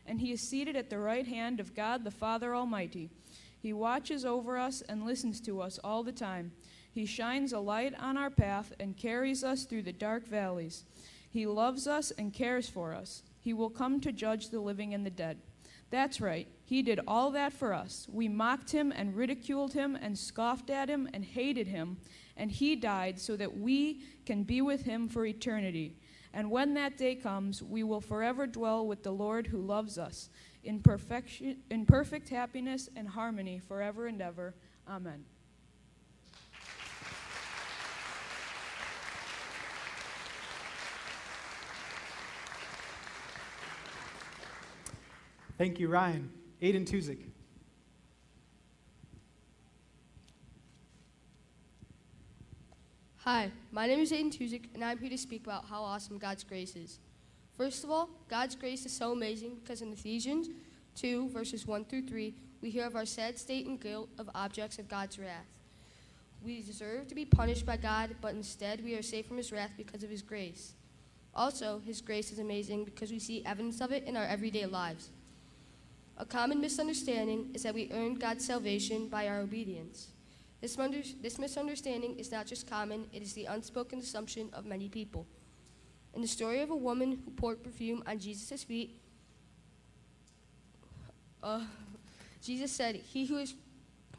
[0.07, 3.11] And he is seated at the right hand of God the Father Almighty.
[3.59, 6.53] He watches over us and listens to us all the time.
[6.93, 10.85] He shines a light on our path and carries us through the dark valleys.
[11.31, 13.23] He loves us and cares for us.
[13.41, 15.39] He will come to judge the living and the dead.
[15.91, 16.49] That's right.
[16.65, 18.07] He did all that for us.
[18.13, 21.97] We mocked him and ridiculed him and scoffed at him and hated him,
[22.37, 25.97] and he died so that we can be with him for eternity.
[26.35, 30.29] And when that day comes, we will forever dwell with the Lord who loves us
[30.63, 34.55] in, perfection, in perfect happiness and harmony forever and ever.
[34.87, 35.25] Amen.
[45.59, 46.31] Thank you, Ryan.
[46.63, 47.19] Aiden Tuzik.
[53.17, 56.45] Hi, my name is Aiden Tuzik, and I'm here to speak about how awesome God's
[56.45, 57.01] grace is.
[57.57, 60.49] First of all, God's grace is so amazing because in Ephesians
[60.95, 64.79] 2, verses 1 through 3, we hear of our sad state and guilt of objects
[64.79, 65.49] of God's wrath.
[66.41, 69.73] We deserve to be punished by God, but instead we are saved from his wrath
[69.77, 70.75] because of his grace.
[71.35, 75.11] Also, his grace is amazing because we see evidence of it in our everyday lives.
[76.21, 80.09] A common misunderstanding is that we earn God's salvation by our obedience.
[80.61, 80.77] This,
[81.23, 85.27] this misunderstanding is not just common, it is the unspoken assumption of many people.
[86.15, 89.01] In the story of a woman who poured perfume on Jesus' feet,
[91.41, 91.61] uh,
[92.43, 93.55] Jesus said, He who is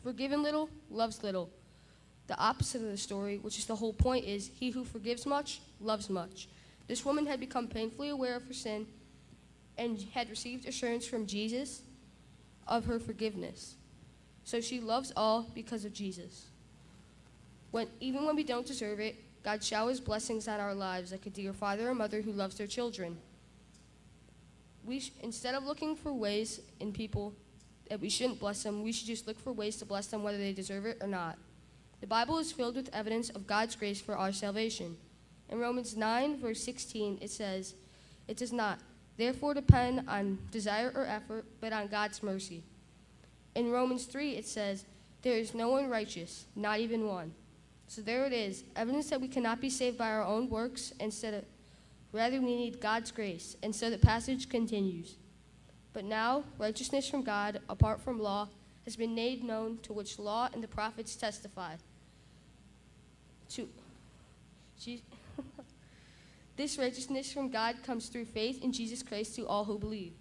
[0.01, 1.49] forgiven little loves little.
[2.27, 5.59] The opposite of the story, which is the whole point, is he who forgives much
[5.81, 6.47] loves much.
[6.87, 8.87] This woman had become painfully aware of her sin
[9.77, 11.81] and had received assurance from Jesus
[12.69, 13.75] of her forgiveness.
[14.45, 16.45] So she loves all because of Jesus.
[17.71, 21.29] When, even when we don't deserve it, God showers blessings on our lives like a
[21.29, 23.17] dear father or mother who loves their children.
[24.85, 27.33] We sh- instead of looking for ways in people
[27.89, 30.37] that we shouldn't bless them, we should just look for ways to bless them whether
[30.37, 31.37] they deserve it or not.
[32.01, 34.97] The Bible is filled with evidence of God's grace for our salvation.
[35.49, 37.75] In Romans 9, verse 16, it says,
[38.27, 38.79] It does not,
[39.19, 42.63] therefore, depend on desire or effort, but on God's mercy.
[43.55, 44.85] In Romans 3, it says,
[45.21, 47.33] There is no one righteous, not even one.
[47.87, 51.33] So there it is, evidence that we cannot be saved by our own works, instead
[51.33, 51.43] of,
[52.11, 53.57] rather we need God's grace.
[53.63, 55.15] And so the passage continues.
[55.91, 58.47] But now, righteousness from God, apart from law,
[58.85, 61.75] has been made known, to which law and the prophets testify.
[63.49, 63.67] To,
[66.59, 70.11] this righteousness from God comes through faith in Jesus Christ to all who believe.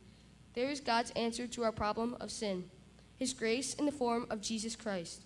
[0.55, 2.70] There is God's answer to our problem of sin,
[3.16, 5.22] His grace in the form of Jesus Christ.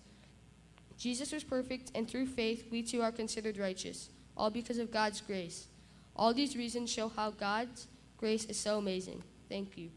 [0.97, 5.21] Jesus was perfect, and through faith, we too are considered righteous, all because of God's
[5.21, 5.67] grace.
[6.15, 7.85] All these reasons show how God's
[8.17, 9.21] grace is so amazing.
[9.49, 9.91] Thank you.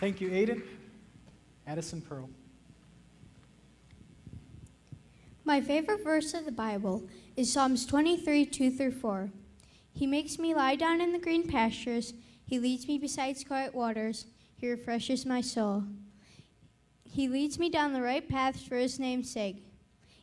[0.00, 0.81] Thank you, Aiden.
[1.72, 2.28] Addison Pearl.
[5.42, 7.02] My favorite verse of the Bible
[7.34, 9.30] is Psalms 23 2 through 4.
[9.94, 12.12] He makes me lie down in the green pastures.
[12.46, 14.26] He leads me beside quiet waters.
[14.54, 15.84] He refreshes my soul.
[17.10, 19.64] He leads me down the right paths for his name's sake.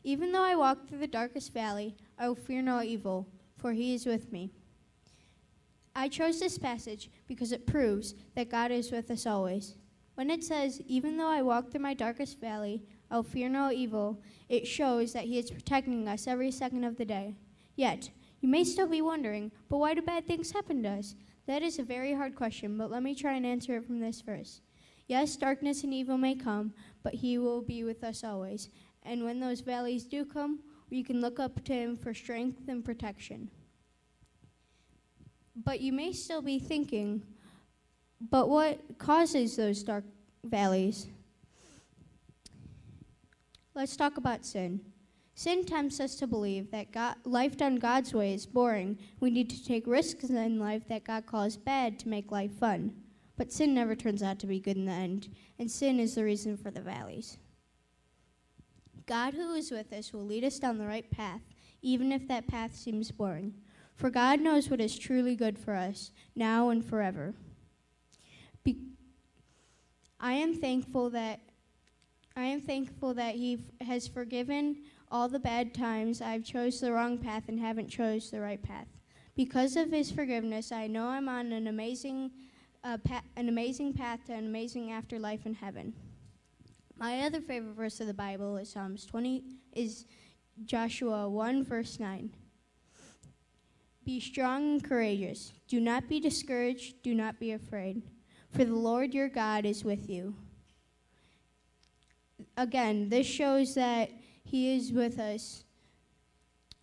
[0.03, 3.95] Even though I walk through the darkest valley, I will fear no evil, for he
[3.95, 4.51] is with me.
[5.95, 9.73] I chose this passage because it proves that God is with us always.
[10.19, 14.21] When it says, Even though I walk through my darkest valley, I'll fear no evil,
[14.49, 17.35] it shows that He is protecting us every second of the day.
[17.77, 18.09] Yet,
[18.41, 21.15] you may still be wondering, but why do bad things happen to us?
[21.47, 24.19] That is a very hard question, but let me try and answer it from this
[24.19, 24.59] verse.
[25.07, 28.67] Yes, darkness and evil may come, but He will be with us always.
[29.03, 32.83] And when those valleys do come, you can look up to Him for strength and
[32.83, 33.49] protection.
[35.55, 37.23] But you may still be thinking,
[38.21, 40.03] but what causes those dark
[40.43, 41.07] valleys?
[43.75, 44.81] Let's talk about sin.
[45.35, 48.97] Sin tempts us to believe that God, life done God's way is boring.
[49.21, 52.93] We need to take risks in life that God calls bad to make life fun.
[53.37, 56.25] But sin never turns out to be good in the end, and sin is the
[56.25, 57.37] reason for the valleys.
[59.05, 61.39] God, who is with us, will lead us down the right path,
[61.81, 63.53] even if that path seems boring.
[63.95, 67.33] For God knows what is truly good for us, now and forever.
[68.73, 68.81] Be-
[70.19, 71.39] I am thankful that
[72.35, 74.77] I am thankful that He f- has forgiven
[75.11, 78.87] all the bad times I've chose the wrong path and haven't chose the right path.
[79.35, 82.31] Because of His forgiveness, I know I'm on an amazing,
[82.83, 85.93] uh, pa- an amazing path to an amazing afterlife in heaven.
[86.97, 90.05] My other favorite verse of the Bible is Psalms 20 is
[90.65, 92.29] Joshua 1 verse 9.
[94.05, 95.53] Be strong and courageous.
[95.67, 98.01] Do not be discouraged, do not be afraid,
[98.51, 100.35] for the Lord your God is with you.
[102.57, 104.09] Again, this shows that
[104.43, 105.63] he is with us.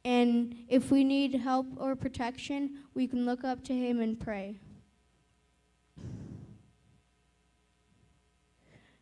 [0.04, 4.60] And if we need help or protection, we can look up to him and pray.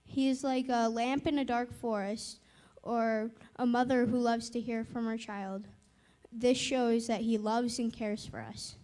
[0.04, 2.38] He is like a lamp in a dark forest
[2.82, 5.66] or a mother who loves to hear from her child.
[6.32, 8.76] This shows that he loves and cares for us.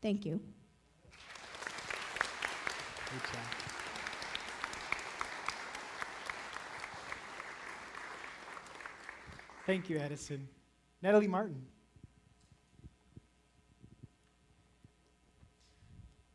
[0.00, 0.40] Thank you.
[3.16, 3.42] Good job.
[9.64, 10.46] Thank you, Addison.
[11.00, 11.62] Natalie Martin.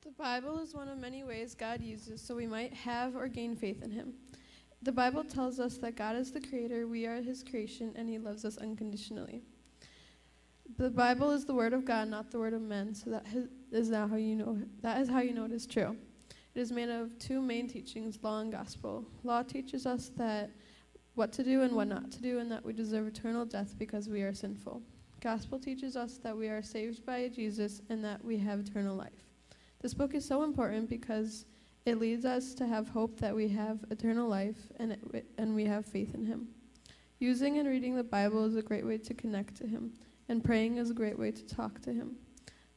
[0.03, 3.55] The Bible is one of many ways God uses so we might have or gain
[3.55, 4.13] faith in Him.
[4.81, 8.17] The Bible tells us that God is the creator, we are His creation, and He
[8.17, 9.43] loves us unconditionally.
[10.77, 13.27] The Bible is the word of God, not the word of men, so that
[13.71, 15.95] is now how you know that is how you know it is true.
[16.53, 19.05] It is made of two main teachings, law and gospel.
[19.23, 20.49] Law teaches us that
[21.15, 24.09] what to do and what not to do, and that we deserve eternal death because
[24.09, 24.81] we are sinful.
[25.21, 29.29] Gospel teaches us that we are saved by Jesus and that we have eternal life.
[29.81, 31.45] This book is so important because
[31.85, 35.65] it leads us to have hope that we have eternal life and, it, and we
[35.65, 36.47] have faith in Him.
[37.19, 39.93] Using and reading the Bible is a great way to connect to Him,
[40.27, 42.15] and praying is a great way to talk to Him.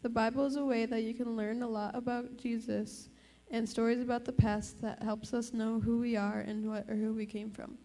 [0.03, 3.09] The Bible is a way that you can learn a lot about Jesus
[3.55, 6.97] and stories about the past that helps us know who we are and what or
[6.97, 7.79] who we came from.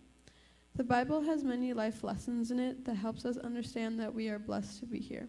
[0.75, 4.39] The Bible has many life lessons in it that helps us understand that we are
[4.39, 5.27] blessed to be here.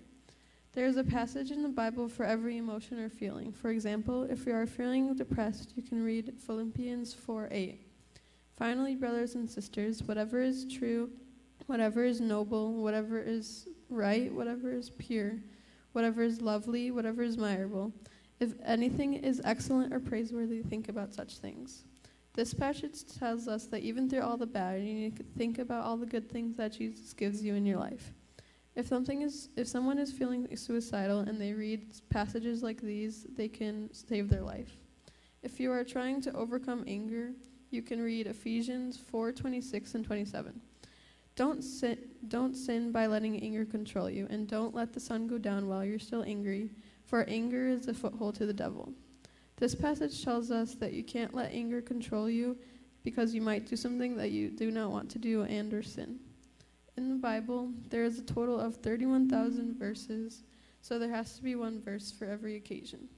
[0.73, 3.53] There is a passage in the Bible for every emotion or feeling.
[3.53, 7.87] For example, if you are feeling depressed, you can read Philippians 4 8.
[8.57, 11.11] Finally, brothers and sisters, whatever is true,
[11.67, 15.35] whatever is noble, whatever is right, whatever is pure,
[15.93, 17.93] whatever is lovely, whatever is admirable,
[18.41, 21.85] if anything is excellent or praiseworthy, think about such things.
[22.33, 25.85] This passage tells us that even through all the bad, you need to think about
[25.85, 28.13] all the good things that Jesus gives you in your life.
[28.77, 33.49] If something is if someone is feeling suicidal and they read passages like these, they
[33.49, 34.79] can save their life.
[35.43, 37.33] If you are trying to overcome anger,
[37.71, 40.61] you can read Ephesians 4:26 and 27.
[41.35, 41.99] Don't sin,
[42.29, 45.85] don't sin by letting anger control you, and don't let the sun go down while
[45.85, 46.71] you're still angry,
[47.11, 48.93] for anger is a foothold to the devil.
[49.57, 52.57] This passage tells us that you can't let anger control you
[53.03, 56.21] because you might do something that you do not want to do and or sin.
[56.97, 60.45] In the Bible, there is a total of 31,000 verses,
[60.83, 63.09] so there has to be one verse for every occasion.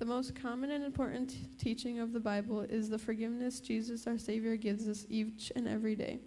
[0.00, 4.56] The most common and important teaching of the Bible is the forgiveness Jesus our Savior
[4.56, 6.18] gives us each and every day.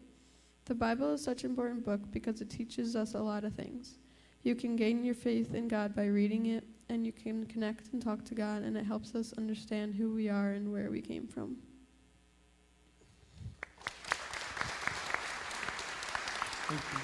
[0.65, 3.97] The Bible is such an important book because it teaches us a lot of things.
[4.43, 8.01] You can gain your faith in God by reading it, and you can connect and
[8.01, 11.27] talk to God, and it helps us understand who we are and where we came
[11.27, 11.57] from.
[16.67, 16.99] Thank you.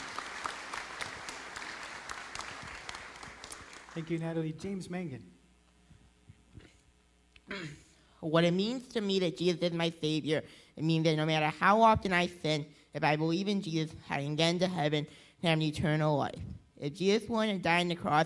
[3.93, 4.53] Thank you, Natalie.
[4.53, 5.23] James Mangan.
[8.21, 10.43] What it means to me that Jesus is my Savior,
[10.75, 14.21] it means that no matter how often I sin, if I believe in Jesus, I
[14.21, 15.07] can get into heaven
[15.41, 16.35] and have an eternal life.
[16.77, 18.25] If Jesus went and died on the cross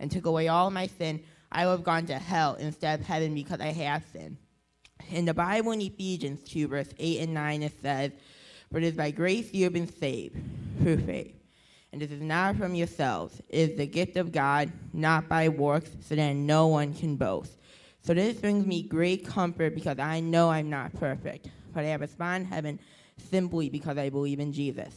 [0.00, 1.22] and took away all my sin,
[1.52, 4.38] I would have gone to hell instead of heaven because I have sinned.
[5.10, 8.12] In the Bible in Ephesians 2, verse 8 and 9, it says,
[8.72, 10.36] For it is by grace you have been saved,
[10.82, 11.34] through faith.
[11.92, 13.40] And this is not from yourselves.
[13.48, 17.58] It is the gift of God, not by works, so that no one can boast.
[18.02, 22.02] So this brings me great comfort because I know I'm not perfect, but I have
[22.02, 22.78] a spot in heaven
[23.30, 24.94] simply because I believe in Jesus.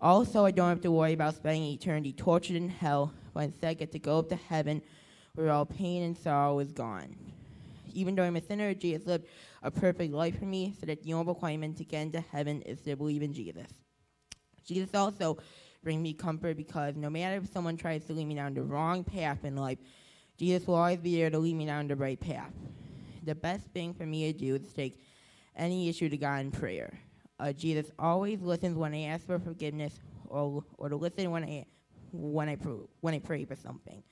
[0.00, 3.12] Also, I don't have to worry about spending eternity tortured in hell,
[3.42, 4.82] instead I get to go up to heaven
[5.34, 7.16] where all pain and sorrow is gone.
[7.92, 9.26] Even though I'm a Jesus lived
[9.62, 12.80] a perfect life for me, so that the only requirement to get into heaven is
[12.82, 13.66] to believe in Jesus.
[14.64, 15.38] Jesus also
[15.82, 19.04] brings me comfort because no matter if someone tries to lead me down the wrong
[19.04, 19.78] path in life,
[20.36, 22.52] Jesus will always be there to lead me down the right path.
[23.24, 25.00] The best thing for me to do is take
[25.56, 26.98] any issue to God in prayer.
[27.38, 31.66] Uh, Jesus always listens when I ask for forgiveness, or or to listen when I
[32.14, 34.02] when I pr- when I pray for something.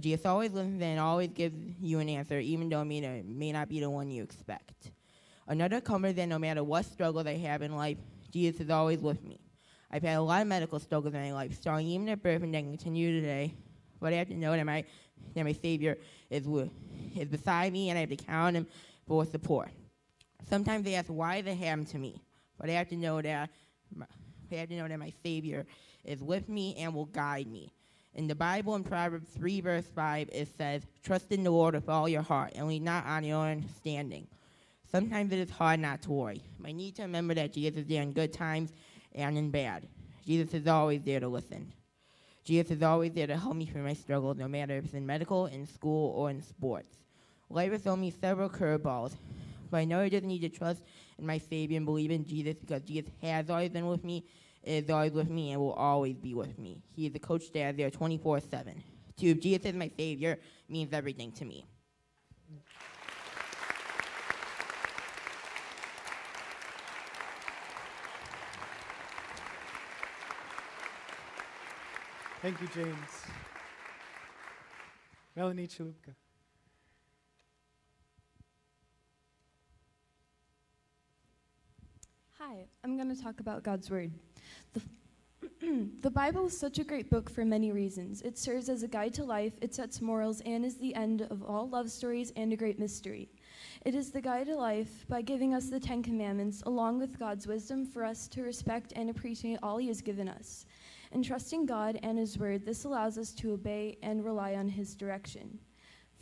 [0.00, 2.86] Jesus always listens and always gives you an answer, even though it
[3.26, 4.90] may, not- be the one you expect.
[5.46, 7.98] Another comfort is that no matter what struggles I have in life,
[8.30, 9.38] Jesus is always with me.
[9.90, 12.54] I've had a lot of medical struggles in my life, starting even at birth and
[12.54, 13.52] then continue today.
[14.00, 14.84] But I have to know that my
[15.34, 15.98] that my Savior
[16.30, 16.46] is
[17.14, 18.66] is beside me, and I have to count Him
[19.06, 19.68] for support.
[20.48, 22.22] Sometimes they ask why they happen to me,
[22.58, 23.50] but I have to know that
[24.50, 25.66] I have to know that my Savior
[26.04, 27.72] is with me and will guide me.
[28.14, 31.88] In the Bible, in Proverbs 3, verse 5, it says, Trust in the Lord with
[31.88, 34.26] all your heart, and lean not on your own understanding.
[34.90, 36.42] Sometimes it is hard not to worry.
[36.64, 38.72] I need to remember that Jesus is there in good times
[39.14, 39.88] and in bad.
[40.26, 41.72] Jesus is always there to listen.
[42.44, 45.06] Jesus is always there to help me through my struggles, no matter if it's in
[45.06, 46.98] medical, in school, or in sports.
[47.48, 49.12] Life has thrown me several curveballs,
[49.70, 50.82] but I know I just need to trust
[51.18, 54.24] in my Savior and believe in Jesus because Jesus has always been with me,
[54.62, 56.82] is always with me, and will always be with me.
[56.94, 58.82] He is the coach is there 24 7.
[59.18, 60.38] To if Jesus is my Savior
[60.68, 61.66] means everything to me.
[72.40, 73.22] Thank you, James.
[75.36, 76.21] Melanie Chalupka.
[82.52, 84.12] Hi, I'm going to talk about God's Word.
[84.74, 84.82] The,
[86.02, 88.20] the Bible is such a great book for many reasons.
[88.20, 91.42] It serves as a guide to life, it sets morals, and is the end of
[91.42, 93.30] all love stories and a great mystery.
[93.86, 97.46] It is the guide to life by giving us the Ten Commandments, along with God's
[97.46, 100.66] wisdom for us to respect and appreciate all He has given us.
[101.12, 104.94] In trusting God and His Word, this allows us to obey and rely on His
[104.94, 105.58] direction.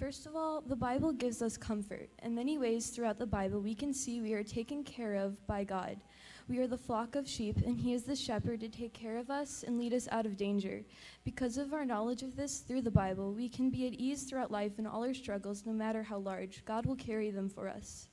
[0.00, 2.08] First of all, the Bible gives us comfort.
[2.22, 5.62] In many ways throughout the Bible, we can see we are taken care of by
[5.62, 6.00] God.
[6.50, 9.30] We are the flock of sheep, and He is the shepherd to take care of
[9.30, 10.82] us and lead us out of danger.
[11.22, 14.50] Because of our knowledge of this through the Bible, we can be at ease throughout
[14.50, 16.64] life and all our struggles, no matter how large.
[16.64, 18.08] God will carry them for us.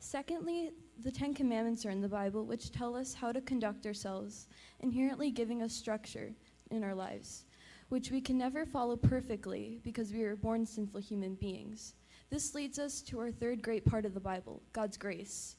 [0.00, 0.72] Secondly,
[1.04, 4.48] the Ten Commandments are in the Bible, which tell us how to conduct ourselves,
[4.80, 6.32] inherently giving us structure
[6.72, 7.44] in our lives,
[7.88, 11.94] which we can never follow perfectly because we are born sinful human beings.
[12.30, 15.54] This leads us to our third great part of the Bible God's grace.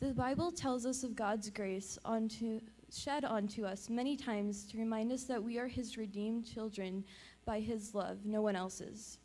[0.00, 5.10] The Bible tells us of God's grace onto, shed onto us many times to remind
[5.10, 7.04] us that we are His redeemed children
[7.44, 9.18] by His love, no one else's.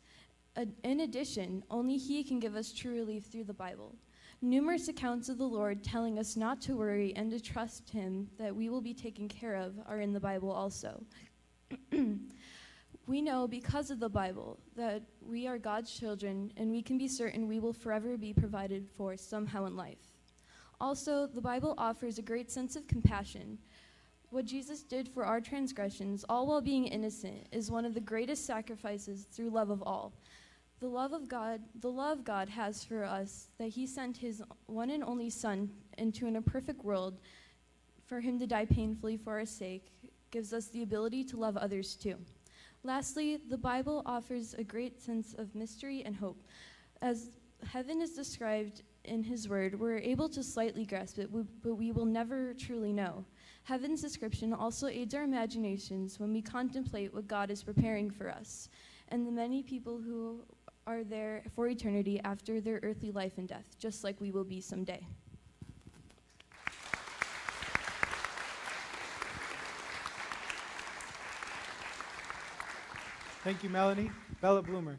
[0.82, 3.94] In addition, only He can give us true relief through the Bible.
[4.42, 8.54] Numerous accounts of the Lord telling us not to worry and to trust Him that
[8.54, 11.00] we will be taken care of are in the Bible also.
[13.06, 17.06] we know because of the Bible that we are God's children and we can be
[17.06, 20.13] certain we will forever be provided for somehow in life.
[20.80, 23.58] Also, the Bible offers a great sense of compassion.
[24.30, 28.46] What Jesus did for our transgressions, all while being innocent, is one of the greatest
[28.46, 30.12] sacrifices through love of all.
[30.80, 34.90] The love of God, the love God has for us, that He sent His one
[34.90, 37.20] and only Son into an imperfect world
[38.04, 39.92] for Him to die painfully for our sake,
[40.30, 42.16] gives us the ability to love others too.
[42.82, 46.42] Lastly, the Bible offers a great sense of mystery and hope.
[47.00, 47.30] As
[47.66, 51.30] heaven is described in His Word, we're able to slightly grasp it,
[51.62, 53.24] but we will never truly know.
[53.64, 58.68] Heaven's description also aids our imaginations when we contemplate what God is preparing for us
[59.08, 60.40] and the many people who
[60.86, 64.60] are there for eternity after their earthly life and death, just like we will be
[64.60, 65.06] someday.
[73.42, 74.10] Thank you, Melanie.
[74.40, 74.98] Bella Bloomer.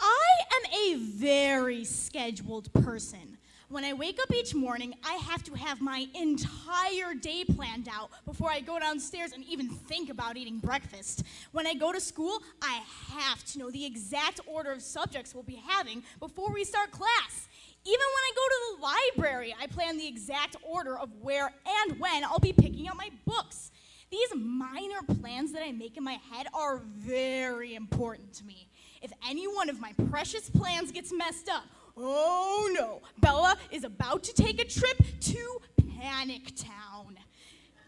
[0.00, 3.38] I am very scheduled person.
[3.68, 8.10] When I wake up each morning, I have to have my entire day planned out
[8.26, 11.22] before I go downstairs and even think about eating breakfast.
[11.52, 12.80] When I go to school, I
[13.10, 17.48] have to know the exact order of subjects we'll be having before we start class.
[17.84, 22.00] Even when I go to the library, I plan the exact order of where and
[22.00, 23.70] when I'll be picking up my books.
[24.10, 28.66] These minor plans that I make in my head are very important to me.
[29.02, 31.64] If any one of my precious plans gets messed up,
[31.96, 35.60] Oh no, Bella is about to take a trip to
[35.98, 37.18] Panic Town.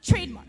[0.03, 0.47] Trademark.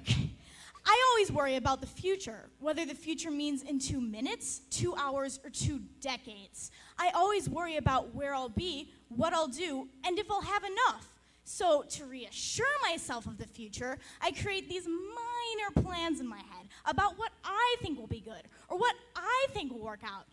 [0.86, 5.40] I always worry about the future, whether the future means in two minutes, two hours,
[5.46, 6.72] or two decades.
[6.98, 11.08] I always worry about where I'll be, what I'll do, and if I'll have enough.
[11.46, 16.68] So, to reassure myself of the future, I create these minor plans in my head
[16.86, 20.26] about what I think will be good or what I think will work out.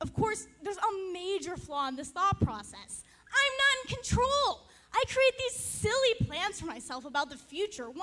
[0.00, 3.04] Of course, there's a major flaw in this thought process.
[3.28, 4.66] I'm not in control.
[4.92, 7.96] I create these silly plans for myself about the future when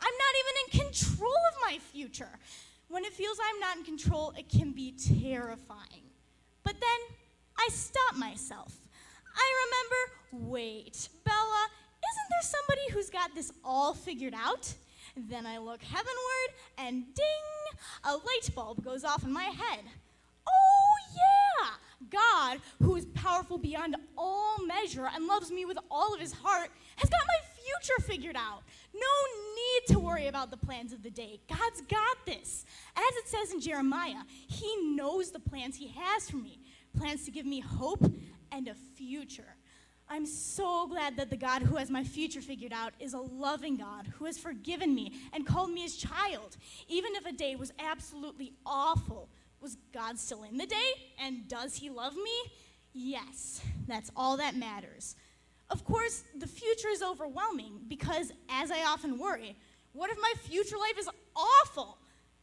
[0.00, 2.38] I'm not even in control of my future.
[2.88, 6.10] When it feels I'm not in control, it can be terrifying.
[6.64, 7.16] But then
[7.58, 8.76] I stop myself.
[9.36, 11.66] I remember wait, Bella,
[12.10, 14.72] isn't there somebody who's got this all figured out?
[15.16, 19.84] Then I look heavenward, and ding, a light bulb goes off in my head.
[20.46, 21.70] Oh, yeah!
[22.10, 26.70] God, who is powerful beyond all measure and loves me with all of his heart,
[26.96, 28.62] has got my future figured out.
[28.94, 29.00] No
[29.54, 31.40] need to worry about the plans of the day.
[31.48, 32.64] God's got this.
[32.96, 36.60] As it says in Jeremiah, he knows the plans he has for me
[36.96, 38.04] plans to give me hope
[38.52, 39.56] and a future.
[40.08, 43.76] I'm so glad that the God who has my future figured out is a loving
[43.76, 46.56] God who has forgiven me and called me his child.
[46.88, 49.28] Even if a day was absolutely awful,
[49.60, 50.92] was God still in the day?
[51.18, 52.52] And does he love me?
[52.92, 55.16] Yes, that's all that matters.
[55.70, 59.56] Of course, the future is overwhelming because, as I often worry,
[59.92, 61.98] what if my future life is awful?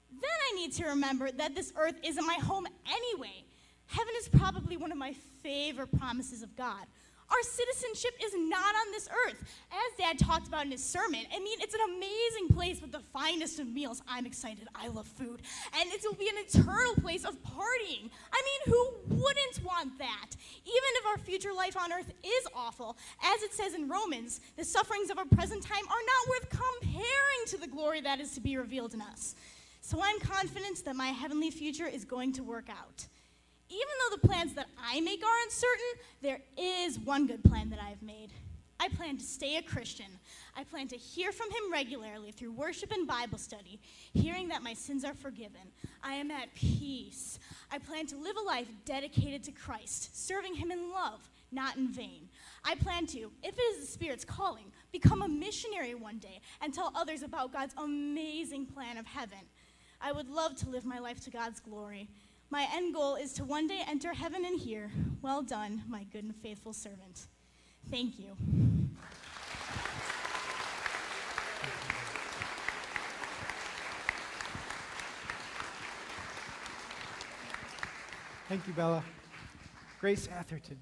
[0.10, 3.44] Then I need to remember that this earth isn't my home anyway.
[3.88, 5.14] Heaven is probably one of my
[5.44, 6.86] favorite promises of God.
[7.30, 9.44] Our citizenship is not on this earth.
[9.72, 13.02] As Dad talked about in his sermon, I mean, it's an amazing place with the
[13.12, 14.02] finest of meals.
[14.08, 14.68] I'm excited.
[14.74, 15.42] I love food.
[15.78, 18.10] And it will be an eternal place of partying.
[18.32, 20.30] I mean, who wouldn't want that?
[20.64, 24.64] Even if our future life on earth is awful, as it says in Romans, the
[24.64, 28.40] sufferings of our present time are not worth comparing to the glory that is to
[28.40, 29.36] be revealed in us.
[29.82, 33.06] So I'm confident that my heavenly future is going to work out
[33.70, 37.80] even though the plans that I make are uncertain, there is one good plan that
[37.80, 38.32] I have made.
[38.80, 40.06] I plan to stay a Christian.
[40.56, 43.80] I plan to hear from Him regularly through worship and Bible study,
[44.14, 45.62] hearing that my sins are forgiven.
[46.04, 47.40] I am at peace.
[47.72, 51.88] I plan to live a life dedicated to Christ, serving Him in love, not in
[51.88, 52.30] vain.
[52.64, 56.74] I plan to, if it is the Spirit's calling, become a missionary one day and
[56.74, 59.40] tell others about God's amazing plan of heaven.
[60.00, 62.08] I would love to live my life to God's glory.
[62.50, 64.90] My end goal is to one day enter heaven and hear,
[65.22, 67.28] Well done, my good and faithful servant.
[67.92, 68.38] Thank you.
[78.48, 79.04] Thank you, Bella.
[80.00, 80.80] Grace Atherton.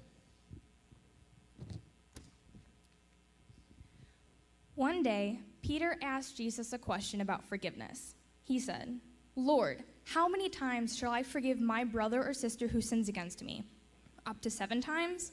[4.76, 8.14] One day, Peter asked Jesus a question about forgiveness.
[8.44, 9.00] He said,
[9.34, 13.64] Lord, how many times shall I forgive my brother or sister who sins against me?
[14.24, 15.32] Up to seven times?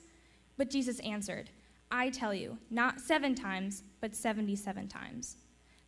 [0.58, 1.52] But Jesus answered,
[1.92, 5.38] I tell you, not seven times, but 77 times.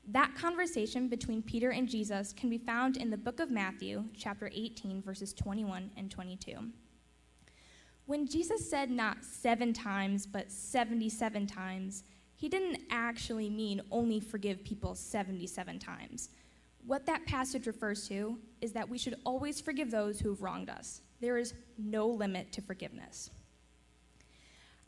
[0.08, 4.52] That conversation between Peter and Jesus can be found in the book of Matthew, chapter
[4.54, 6.56] 18, verses 21 and 22.
[8.06, 12.04] When Jesus said not seven times, but 77 times,
[12.36, 16.30] he didn't actually mean only forgive people 77 times.
[16.86, 20.70] What that passage refers to is that we should always forgive those who have wronged
[20.70, 21.02] us.
[21.20, 23.32] There is no limit to forgiveness.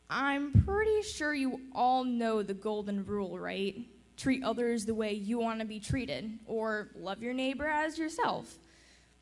[0.08, 3.76] I'm pretty sure you all know the golden rule, right?
[4.16, 8.58] Treat others the way you want to be treated, or love your neighbor as yourself.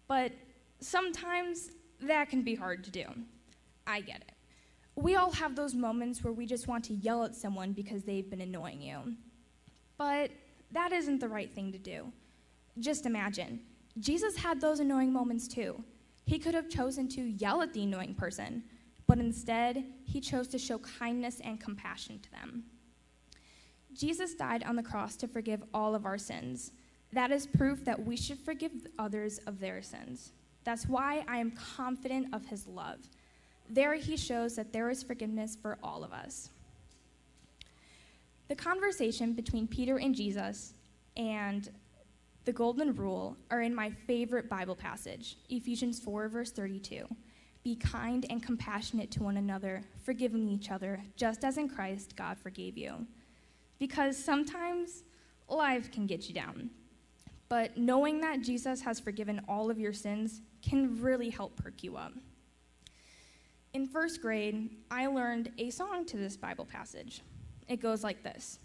[0.06, 0.32] But
[0.80, 1.70] sometimes
[2.02, 3.04] that can be hard to do.
[3.86, 4.32] I get it.
[4.96, 8.28] We all have those moments where we just want to yell at someone because they've
[8.28, 9.16] been annoying you.
[9.98, 10.30] But
[10.72, 12.12] that isn't the right thing to do.
[12.78, 13.60] Just imagine.
[13.98, 15.82] Jesus had those annoying moments too.
[16.26, 18.64] He could have chosen to yell at the annoying person,
[19.06, 22.64] but instead, he chose to show kindness and compassion to them.
[23.94, 26.72] Jesus died on the cross to forgive all of our sins.
[27.12, 30.32] That is proof that we should forgive others of their sins.
[30.64, 32.98] That's why I am confident of his love.
[33.70, 36.50] There he shows that there is forgiveness for all of us.
[38.48, 40.74] The conversation between Peter and Jesus
[41.16, 41.68] and
[42.46, 47.04] the golden rule are in my favorite Bible passage, Ephesians 4, verse 32.
[47.64, 52.38] Be kind and compassionate to one another, forgiving each other, just as in Christ God
[52.38, 53.04] forgave you.
[53.80, 55.02] Because sometimes
[55.48, 56.70] life can get you down.
[57.48, 61.96] But knowing that Jesus has forgiven all of your sins can really help perk you
[61.96, 62.12] up.
[63.74, 67.22] In first grade, I learned a song to this Bible passage.
[67.66, 68.60] It goes like this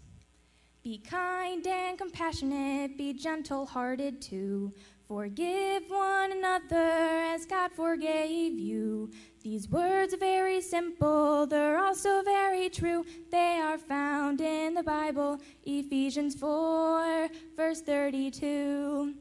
[0.82, 4.72] Be kind and compassionate, be gentle hearted too.
[5.06, 9.08] Forgive one another as God forgave you.
[9.42, 13.04] These words are very simple, they're also very true.
[13.30, 19.14] They are found in the Bible, Ephesians 4, verse 32.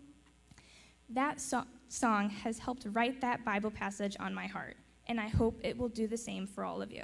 [1.09, 5.59] That so- song has helped write that Bible passage on my heart, and I hope
[5.63, 7.03] it will do the same for all of you.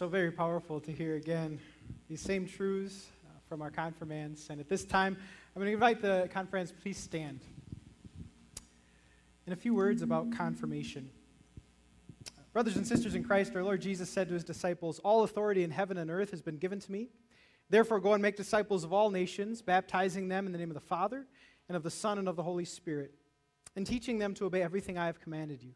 [0.00, 1.60] So very powerful to hear again
[2.08, 4.48] these same truths uh, from our confirmands.
[4.48, 5.14] And at this time,
[5.54, 7.40] I'm going to invite the confirmands, please stand.
[9.46, 11.10] In a few words about confirmation.
[12.54, 15.70] Brothers and sisters in Christ, our Lord Jesus said to his disciples, All authority in
[15.70, 17.10] heaven and earth has been given to me.
[17.68, 20.80] Therefore, go and make disciples of all nations, baptizing them in the name of the
[20.80, 21.26] Father,
[21.68, 23.12] and of the Son, and of the Holy Spirit,
[23.76, 25.74] and teaching them to obey everything I have commanded you.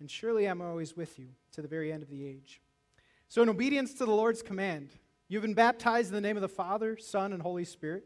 [0.00, 2.60] And surely I'm always with you to the very end of the age.
[3.30, 4.90] So, in obedience to the Lord's command,
[5.28, 8.02] you've been baptized in the name of the Father, Son, and Holy Spirit.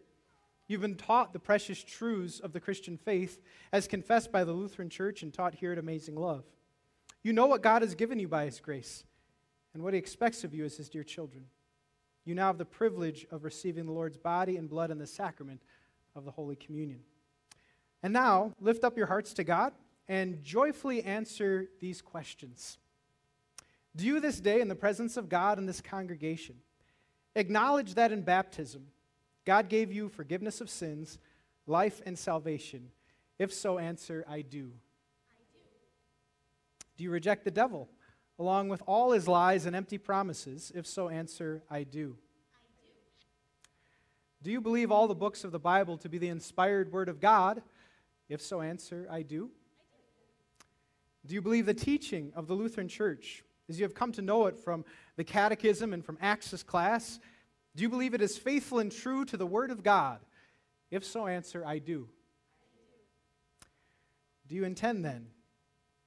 [0.69, 3.41] You've been taught the precious truths of the Christian faith
[3.73, 6.45] as confessed by the Lutheran Church and taught here at Amazing Love.
[7.23, 9.05] You know what God has given you by His grace
[9.73, 11.47] and what He expects of you as His dear children.
[12.27, 15.63] You now have the privilege of receiving the Lord's body and blood in the sacrament
[16.15, 17.01] of the Holy Communion.
[18.03, 19.73] And now, lift up your hearts to God
[20.07, 22.77] and joyfully answer these questions.
[23.97, 26.57] Do you this day, in the presence of God and this congregation,
[27.37, 28.87] acknowledge that in baptism,
[29.45, 31.19] God gave you forgiveness of sins,
[31.67, 32.91] life, and salvation?
[33.39, 34.73] If so, answer, I do.
[35.29, 35.61] I Do
[36.97, 37.89] Do you reject the devil,
[38.39, 40.73] along with all his lies and empty promises?
[40.75, 42.17] If so, answer, I do.
[42.49, 42.59] I
[44.43, 47.09] Do Do you believe all the books of the Bible to be the inspired Word
[47.09, 47.63] of God?
[48.29, 49.45] If so, answer, I do.
[49.45, 49.51] I do.
[51.27, 54.47] Do you believe the teaching of the Lutheran Church, as you have come to know
[54.47, 54.85] it from
[55.17, 57.19] the Catechism and from Access class?
[57.77, 60.21] Do you believe it is faithful and true to the Word of God?
[60.91, 62.09] If so, answer, I do.
[64.47, 65.29] Do you intend then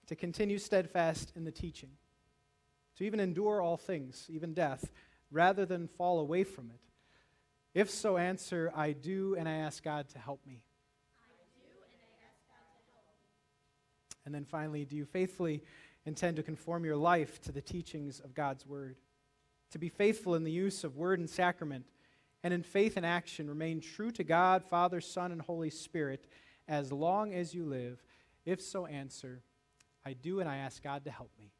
[0.06, 1.90] to continue steadfast in the teaching,
[2.98, 4.90] to even endure all things, even death,
[5.32, 6.80] rather than fall away from it?
[7.74, 10.62] If so, answer, I do, and I ask God to help me.
[14.26, 15.64] And then finally, do you faithfully
[16.08, 18.96] intend to conform your life to the teachings of God's Word?
[19.72, 21.86] To be faithful in the use of Word and sacrament,
[22.44, 26.26] and in faith and action remain true to God, Father, Son, and Holy Spirit
[26.68, 28.02] as long as you live?
[28.46, 29.42] If so, answer,
[30.06, 31.52] I do, and I ask God to help me.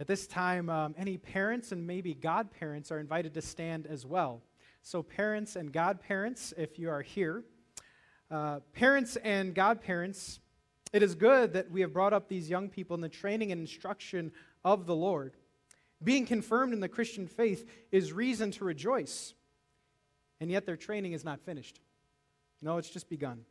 [0.00, 4.42] At this time, um, any parents and maybe godparents are invited to stand as well.
[4.82, 7.44] So, parents and godparents, if you are here,
[8.32, 10.40] uh, parents and godparents,
[10.92, 13.60] it is good that we have brought up these young people in the training and
[13.60, 14.32] instruction
[14.64, 15.34] of the Lord.
[16.02, 19.34] Being confirmed in the Christian faith is reason to rejoice,
[20.40, 21.80] and yet their training is not finished.
[22.62, 23.44] No, it's just begun.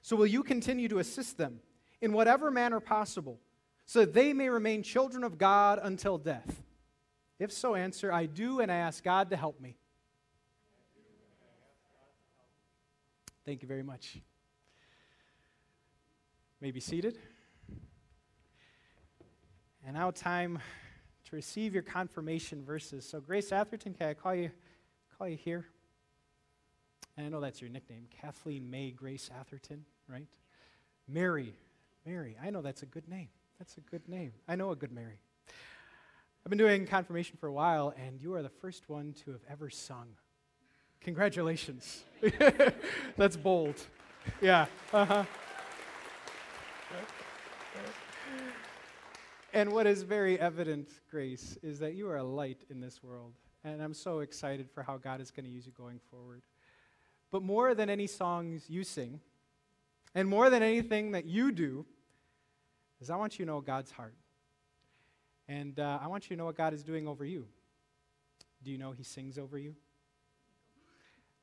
[0.00, 1.60] So, will you continue to assist them
[2.00, 3.38] in whatever manner possible
[3.84, 6.62] so that they may remain children of God until death?
[7.38, 9.76] If so, answer, I do, and I ask God to help me.
[13.48, 14.18] Thank you very much.
[16.60, 17.18] May be seated.
[19.86, 20.58] And now, time
[21.30, 23.08] to receive your confirmation verses.
[23.08, 24.50] So, Grace Atherton, can I call you,
[25.16, 25.64] call you here?
[27.16, 30.28] And I know that's your nickname, Kathleen May Grace Atherton, right?
[31.08, 31.54] Mary,
[32.04, 32.36] Mary.
[32.44, 33.28] I know that's a good name.
[33.58, 34.32] That's a good name.
[34.46, 35.20] I know a good Mary.
[36.44, 39.44] I've been doing confirmation for a while, and you are the first one to have
[39.50, 40.08] ever sung.
[41.00, 42.04] Congratulations.
[43.16, 43.76] That's bold.
[44.40, 44.66] Yeah.
[44.92, 45.24] Uh-huh.
[49.52, 53.32] And what is very evident, Grace, is that you are a light in this world.
[53.64, 56.42] And I'm so excited for how God is going to use you going forward.
[57.30, 59.20] But more than any songs you sing,
[60.14, 61.86] and more than anything that you do,
[63.00, 64.14] is I want you to know God's heart.
[65.48, 67.46] And uh, I want you to know what God is doing over you.
[68.62, 69.74] Do you know He sings over you?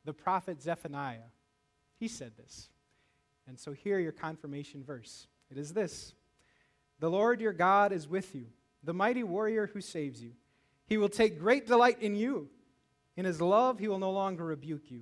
[0.05, 1.31] the prophet Zephaniah.
[1.99, 2.69] He said this.
[3.47, 5.27] And so here your confirmation verse.
[5.51, 6.13] It is this
[6.99, 8.45] The Lord your God is with you,
[8.83, 10.31] the mighty warrior who saves you.
[10.87, 12.49] He will take great delight in you.
[13.17, 15.01] In his love, he will no longer rebuke you,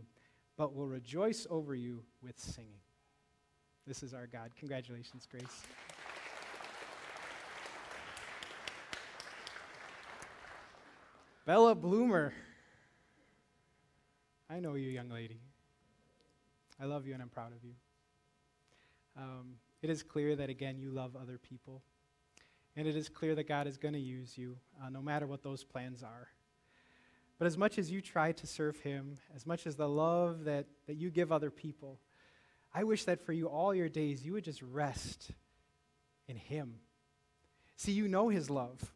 [0.56, 2.80] but will rejoice over you with singing.
[3.86, 4.52] This is our God.
[4.58, 5.64] Congratulations, Grace.
[11.46, 12.34] Bella Bloomer.
[14.54, 15.40] I know you, young lady.
[16.80, 17.74] I love you and I'm proud of you.
[19.18, 21.82] Um, it is clear that, again, you love other people.
[22.76, 25.42] And it is clear that God is going to use you, uh, no matter what
[25.42, 26.28] those plans are.
[27.40, 30.68] But as much as you try to serve Him, as much as the love that,
[30.86, 31.98] that you give other people,
[32.76, 35.32] I wish that for you all your days you would just rest
[36.28, 36.76] in Him.
[37.76, 38.93] See, you know His love.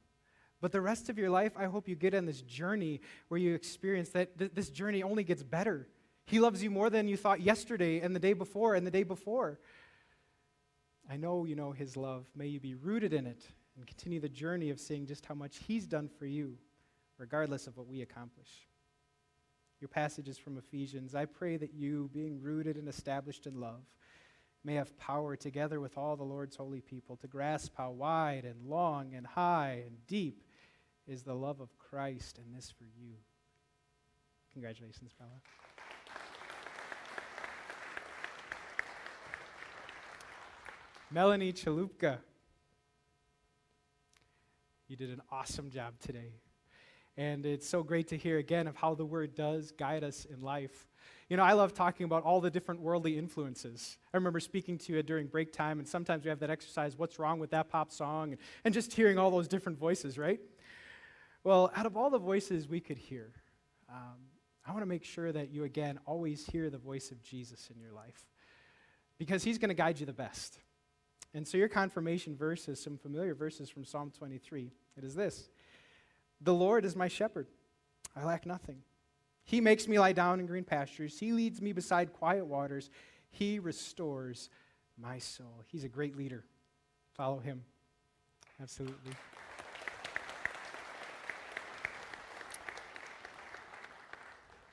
[0.60, 3.54] But the rest of your life, I hope you get on this journey where you
[3.54, 5.88] experience that th- this journey only gets better.
[6.26, 9.04] He loves you more than you thought yesterday and the day before and the day
[9.04, 9.60] before.
[11.10, 12.26] I know you know His love.
[12.36, 13.44] May you be rooted in it
[13.78, 16.58] and continue the journey of seeing just how much He's done for you,
[17.18, 18.68] regardless of what we accomplish.
[19.80, 21.14] Your passage is from Ephesians.
[21.14, 23.84] I pray that you, being rooted and established in love,
[24.64, 28.68] may have power together with all the Lord's holy people to grasp how wide and
[28.68, 30.42] long and high and deep
[31.08, 33.14] is the love of Christ, and this for you.
[34.54, 35.32] Congratulations, Bella.
[41.10, 42.18] Melanie Chalupka.
[44.90, 46.34] You did an awesome job today.
[47.16, 50.42] And it's so great to hear again of how the word does guide us in
[50.42, 50.88] life.
[51.30, 53.98] You know, I love talking about all the different worldly influences.
[54.14, 57.20] I remember speaking to you during break time, and sometimes we have that exercise, what's
[57.20, 60.40] wrong with that pop song, and, and just hearing all those different voices, right?
[61.48, 63.32] Well, out of all the voices we could hear,
[63.90, 64.18] um,
[64.68, 67.80] I want to make sure that you, again, always hear the voice of Jesus in
[67.80, 68.26] your life
[69.18, 70.60] because he's going to guide you the best.
[71.34, 74.74] And so your confirmation verse is some familiar verses from Psalm 23.
[74.98, 75.48] It is this
[76.42, 77.48] The Lord is my shepherd,
[78.14, 78.80] I lack nothing.
[79.46, 82.90] He makes me lie down in green pastures, He leads me beside quiet waters,
[83.30, 84.50] He restores
[85.02, 85.64] my soul.
[85.68, 86.44] He's a great leader.
[87.14, 87.64] Follow Him.
[88.62, 89.14] Absolutely.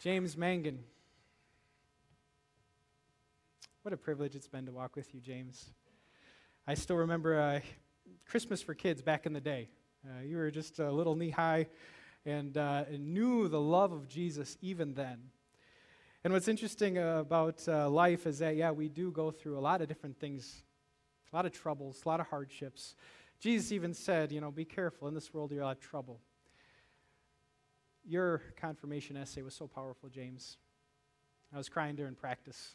[0.05, 0.79] James Mangan.
[3.81, 5.71] What a privilege it's been to walk with you, James.
[6.67, 7.61] I still remember uh,
[8.27, 9.71] Christmas for kids back in the day.
[10.05, 11.69] Uh, you were just a little knee high
[12.27, 15.23] and, uh, and, knew the love of Jesus even then.
[16.23, 19.81] And what's interesting about uh, life is that, yeah, we do go through a lot
[19.81, 20.65] of different things,
[21.33, 22.95] a lot of troubles, a lot of hardships.
[23.41, 25.09] Jesus even said, you know, be careful.
[25.09, 26.21] In this world, you'll have trouble.
[28.07, 30.59] Your confirmation essay was so powerful, James.
[31.53, 32.75] I was crying during practice.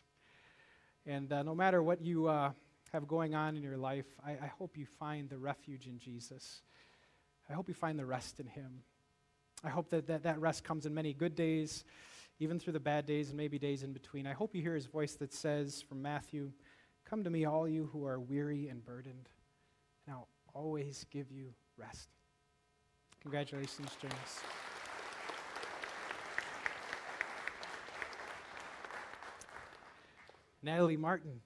[1.06, 2.52] And uh, no matter what you uh,
[2.92, 6.62] have going on in your life, I, I hope you find the refuge in Jesus.
[7.50, 8.82] I hope you find the rest in Him.
[9.64, 11.84] I hope that, that that rest comes in many good days,
[12.40, 14.26] even through the bad days and maybe days in between.
[14.26, 16.52] I hope you hear His voice that says from Matthew,
[17.10, 19.30] Come to me, all you who are weary and burdened,
[20.06, 22.10] and I'll always give you rest.
[23.22, 24.69] Congratulations, James.
[30.62, 31.40] Natalie Martin.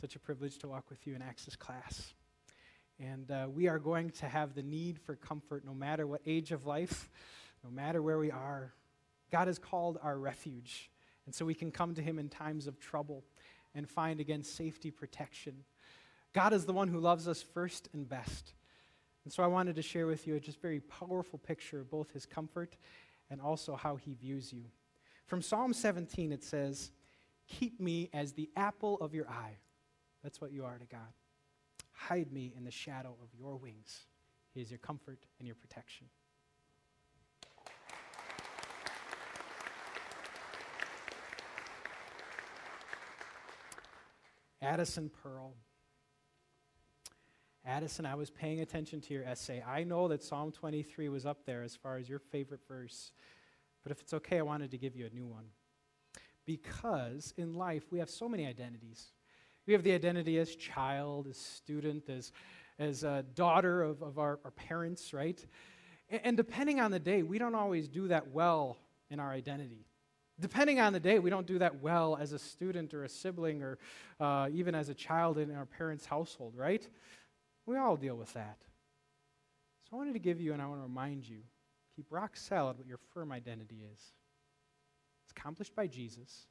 [0.00, 2.14] Such a privilege to walk with you in Access class.
[3.00, 6.52] And uh, we are going to have the need for comfort no matter what age
[6.52, 7.08] of life,
[7.64, 8.72] no matter where we are.
[9.32, 10.90] God has called our refuge.
[11.26, 13.24] And so we can come to Him in times of trouble
[13.74, 15.64] and find again safety, protection.
[16.32, 18.54] God is the one who loves us first and best.
[19.24, 22.12] And so I wanted to share with you a just very powerful picture of both
[22.12, 22.76] His comfort
[23.30, 24.64] and also how He views you.
[25.28, 26.90] From Psalm 17, it says,
[27.46, 29.58] Keep me as the apple of your eye.
[30.22, 31.12] That's what you are to God.
[31.92, 34.06] Hide me in the shadow of your wings.
[34.54, 36.06] He is your comfort and your protection.
[44.62, 45.52] Addison Pearl.
[47.66, 49.62] Addison, I was paying attention to your essay.
[49.66, 53.12] I know that Psalm 23 was up there as far as your favorite verse,
[53.88, 55.46] but if it's okay, I wanted to give you a new one.
[56.44, 59.12] Because in life, we have so many identities.
[59.66, 62.30] We have the identity as child, as student, as,
[62.78, 65.42] as a daughter of, of our, our parents, right?
[66.10, 68.76] And, and depending on the day, we don't always do that well
[69.08, 69.86] in our identity.
[70.38, 73.62] Depending on the day, we don't do that well as a student or a sibling
[73.62, 73.78] or
[74.20, 76.86] uh, even as a child in our parents' household, right?
[77.64, 78.58] We all deal with that.
[79.88, 81.38] So I wanted to give you and I want to remind you
[81.98, 84.12] keep rock solid what your firm identity is.
[85.24, 86.46] It's accomplished by Jesus,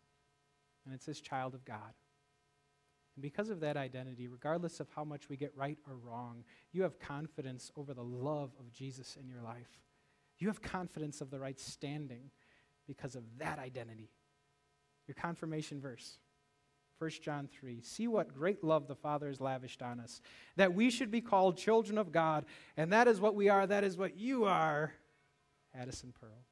[0.84, 1.94] and it's this child of God.
[3.16, 6.44] And because of that identity, regardless of how much we get right or wrong,
[6.74, 9.80] you have confidence over the love of Jesus in your life.
[10.38, 12.30] You have confidence of the right standing
[12.86, 14.12] because of that identity.
[15.08, 16.18] Your confirmation verse
[17.00, 17.80] 1 John 3.
[17.84, 20.20] See what great love the Father has lavished on us,
[20.58, 22.44] that we should be called children of God,
[22.76, 24.92] and that is what we are, that is what you are,
[25.76, 26.44] Addison Pearl.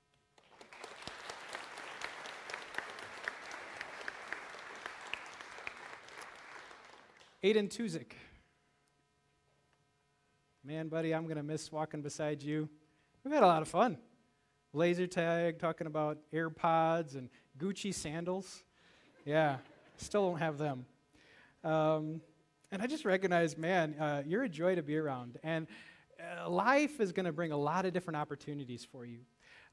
[7.43, 8.13] Aiden Tuzik.
[10.63, 12.67] Man, buddy, I'm going to miss walking beside you.
[13.23, 13.99] We've had a lot of fun.
[14.73, 18.63] Laser tag, talking about AirPods and Gucci sandals.
[19.25, 19.57] Yeah,
[19.97, 20.85] still don't have them.
[21.63, 22.21] Um,
[22.71, 25.37] and I just recognize, man, uh, you're a joy to be around.
[25.43, 25.67] And
[26.47, 29.19] life is going to bring a lot of different opportunities for you.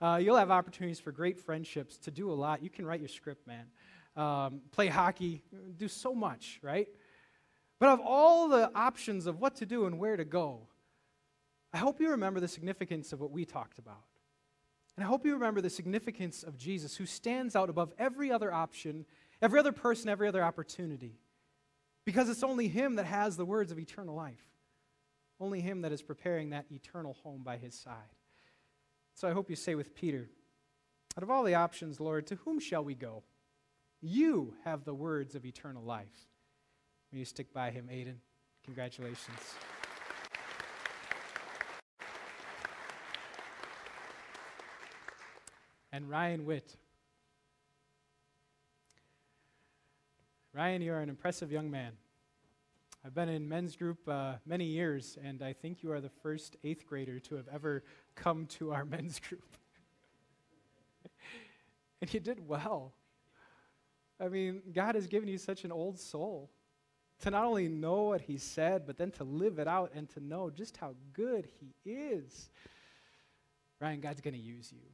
[0.00, 2.62] Uh, you'll have opportunities for great friendships, to do a lot.
[2.62, 3.66] You can write your script, man.
[4.16, 5.42] Um, play hockey,
[5.76, 6.88] do so much, right?
[7.78, 10.68] But of all the options of what to do and where to go,
[11.72, 14.04] I hope you remember the significance of what we talked about.
[14.96, 18.52] And I hope you remember the significance of Jesus, who stands out above every other
[18.52, 19.06] option,
[19.40, 21.18] every other person, every other opportunity.
[22.04, 24.44] Because it's only Him that has the words of eternal life,
[25.42, 28.16] only Him that is preparing that eternal home by His side.
[29.14, 30.28] So I hope you say with Peter,
[31.16, 33.22] out of all the options, Lord, to whom shall we go?
[34.00, 36.26] You have the words of eternal life.
[37.12, 38.16] May you stick by him, Aiden.
[38.64, 39.38] Congratulations.
[45.92, 46.74] And Ryan Witt.
[50.54, 51.92] Ryan, you are an impressive young man.
[53.04, 56.56] I've been in men's group uh, many years, and I think you are the first
[56.62, 57.82] eighth grader to have ever
[58.14, 59.56] come to our men's group.
[62.00, 62.92] and you did well.
[64.20, 66.48] I mean, God has given you such an old soul
[67.22, 70.20] to not only know what he said, but then to live it out and to
[70.20, 72.50] know just how good he is.
[73.80, 74.86] Ryan, God's going to use you.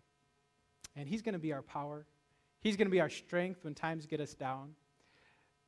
[0.96, 2.06] And he's going to be our power.
[2.61, 4.70] He's going to be our strength when times get us down.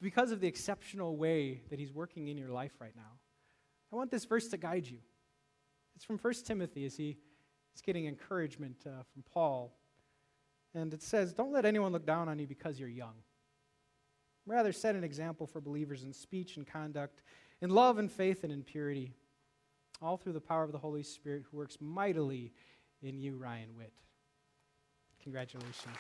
[0.01, 3.19] Because of the exceptional way that he's working in your life right now,
[3.93, 4.99] I want this verse to guide you.
[5.95, 7.19] It's from 1 Timothy as he
[7.75, 9.77] is getting encouragement uh, from Paul.
[10.75, 13.15] And it says, Don't let anyone look down on you because you're young.
[14.47, 17.23] Rather, set an example for believers in speech and conduct,
[17.61, 19.13] in love and faith and in purity,
[20.01, 22.53] all through the power of the Holy Spirit who works mightily
[23.03, 23.93] in you, Ryan Witt.
[25.23, 25.97] Congratulations.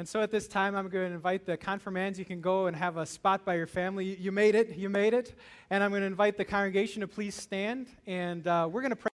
[0.00, 2.20] And so at this time, I'm going to invite the confirmands.
[2.20, 4.14] You can go and have a spot by your family.
[4.14, 4.76] You made it.
[4.76, 5.34] You made it.
[5.70, 7.88] And I'm going to invite the congregation to please stand.
[8.06, 9.06] And uh, we're going to pray.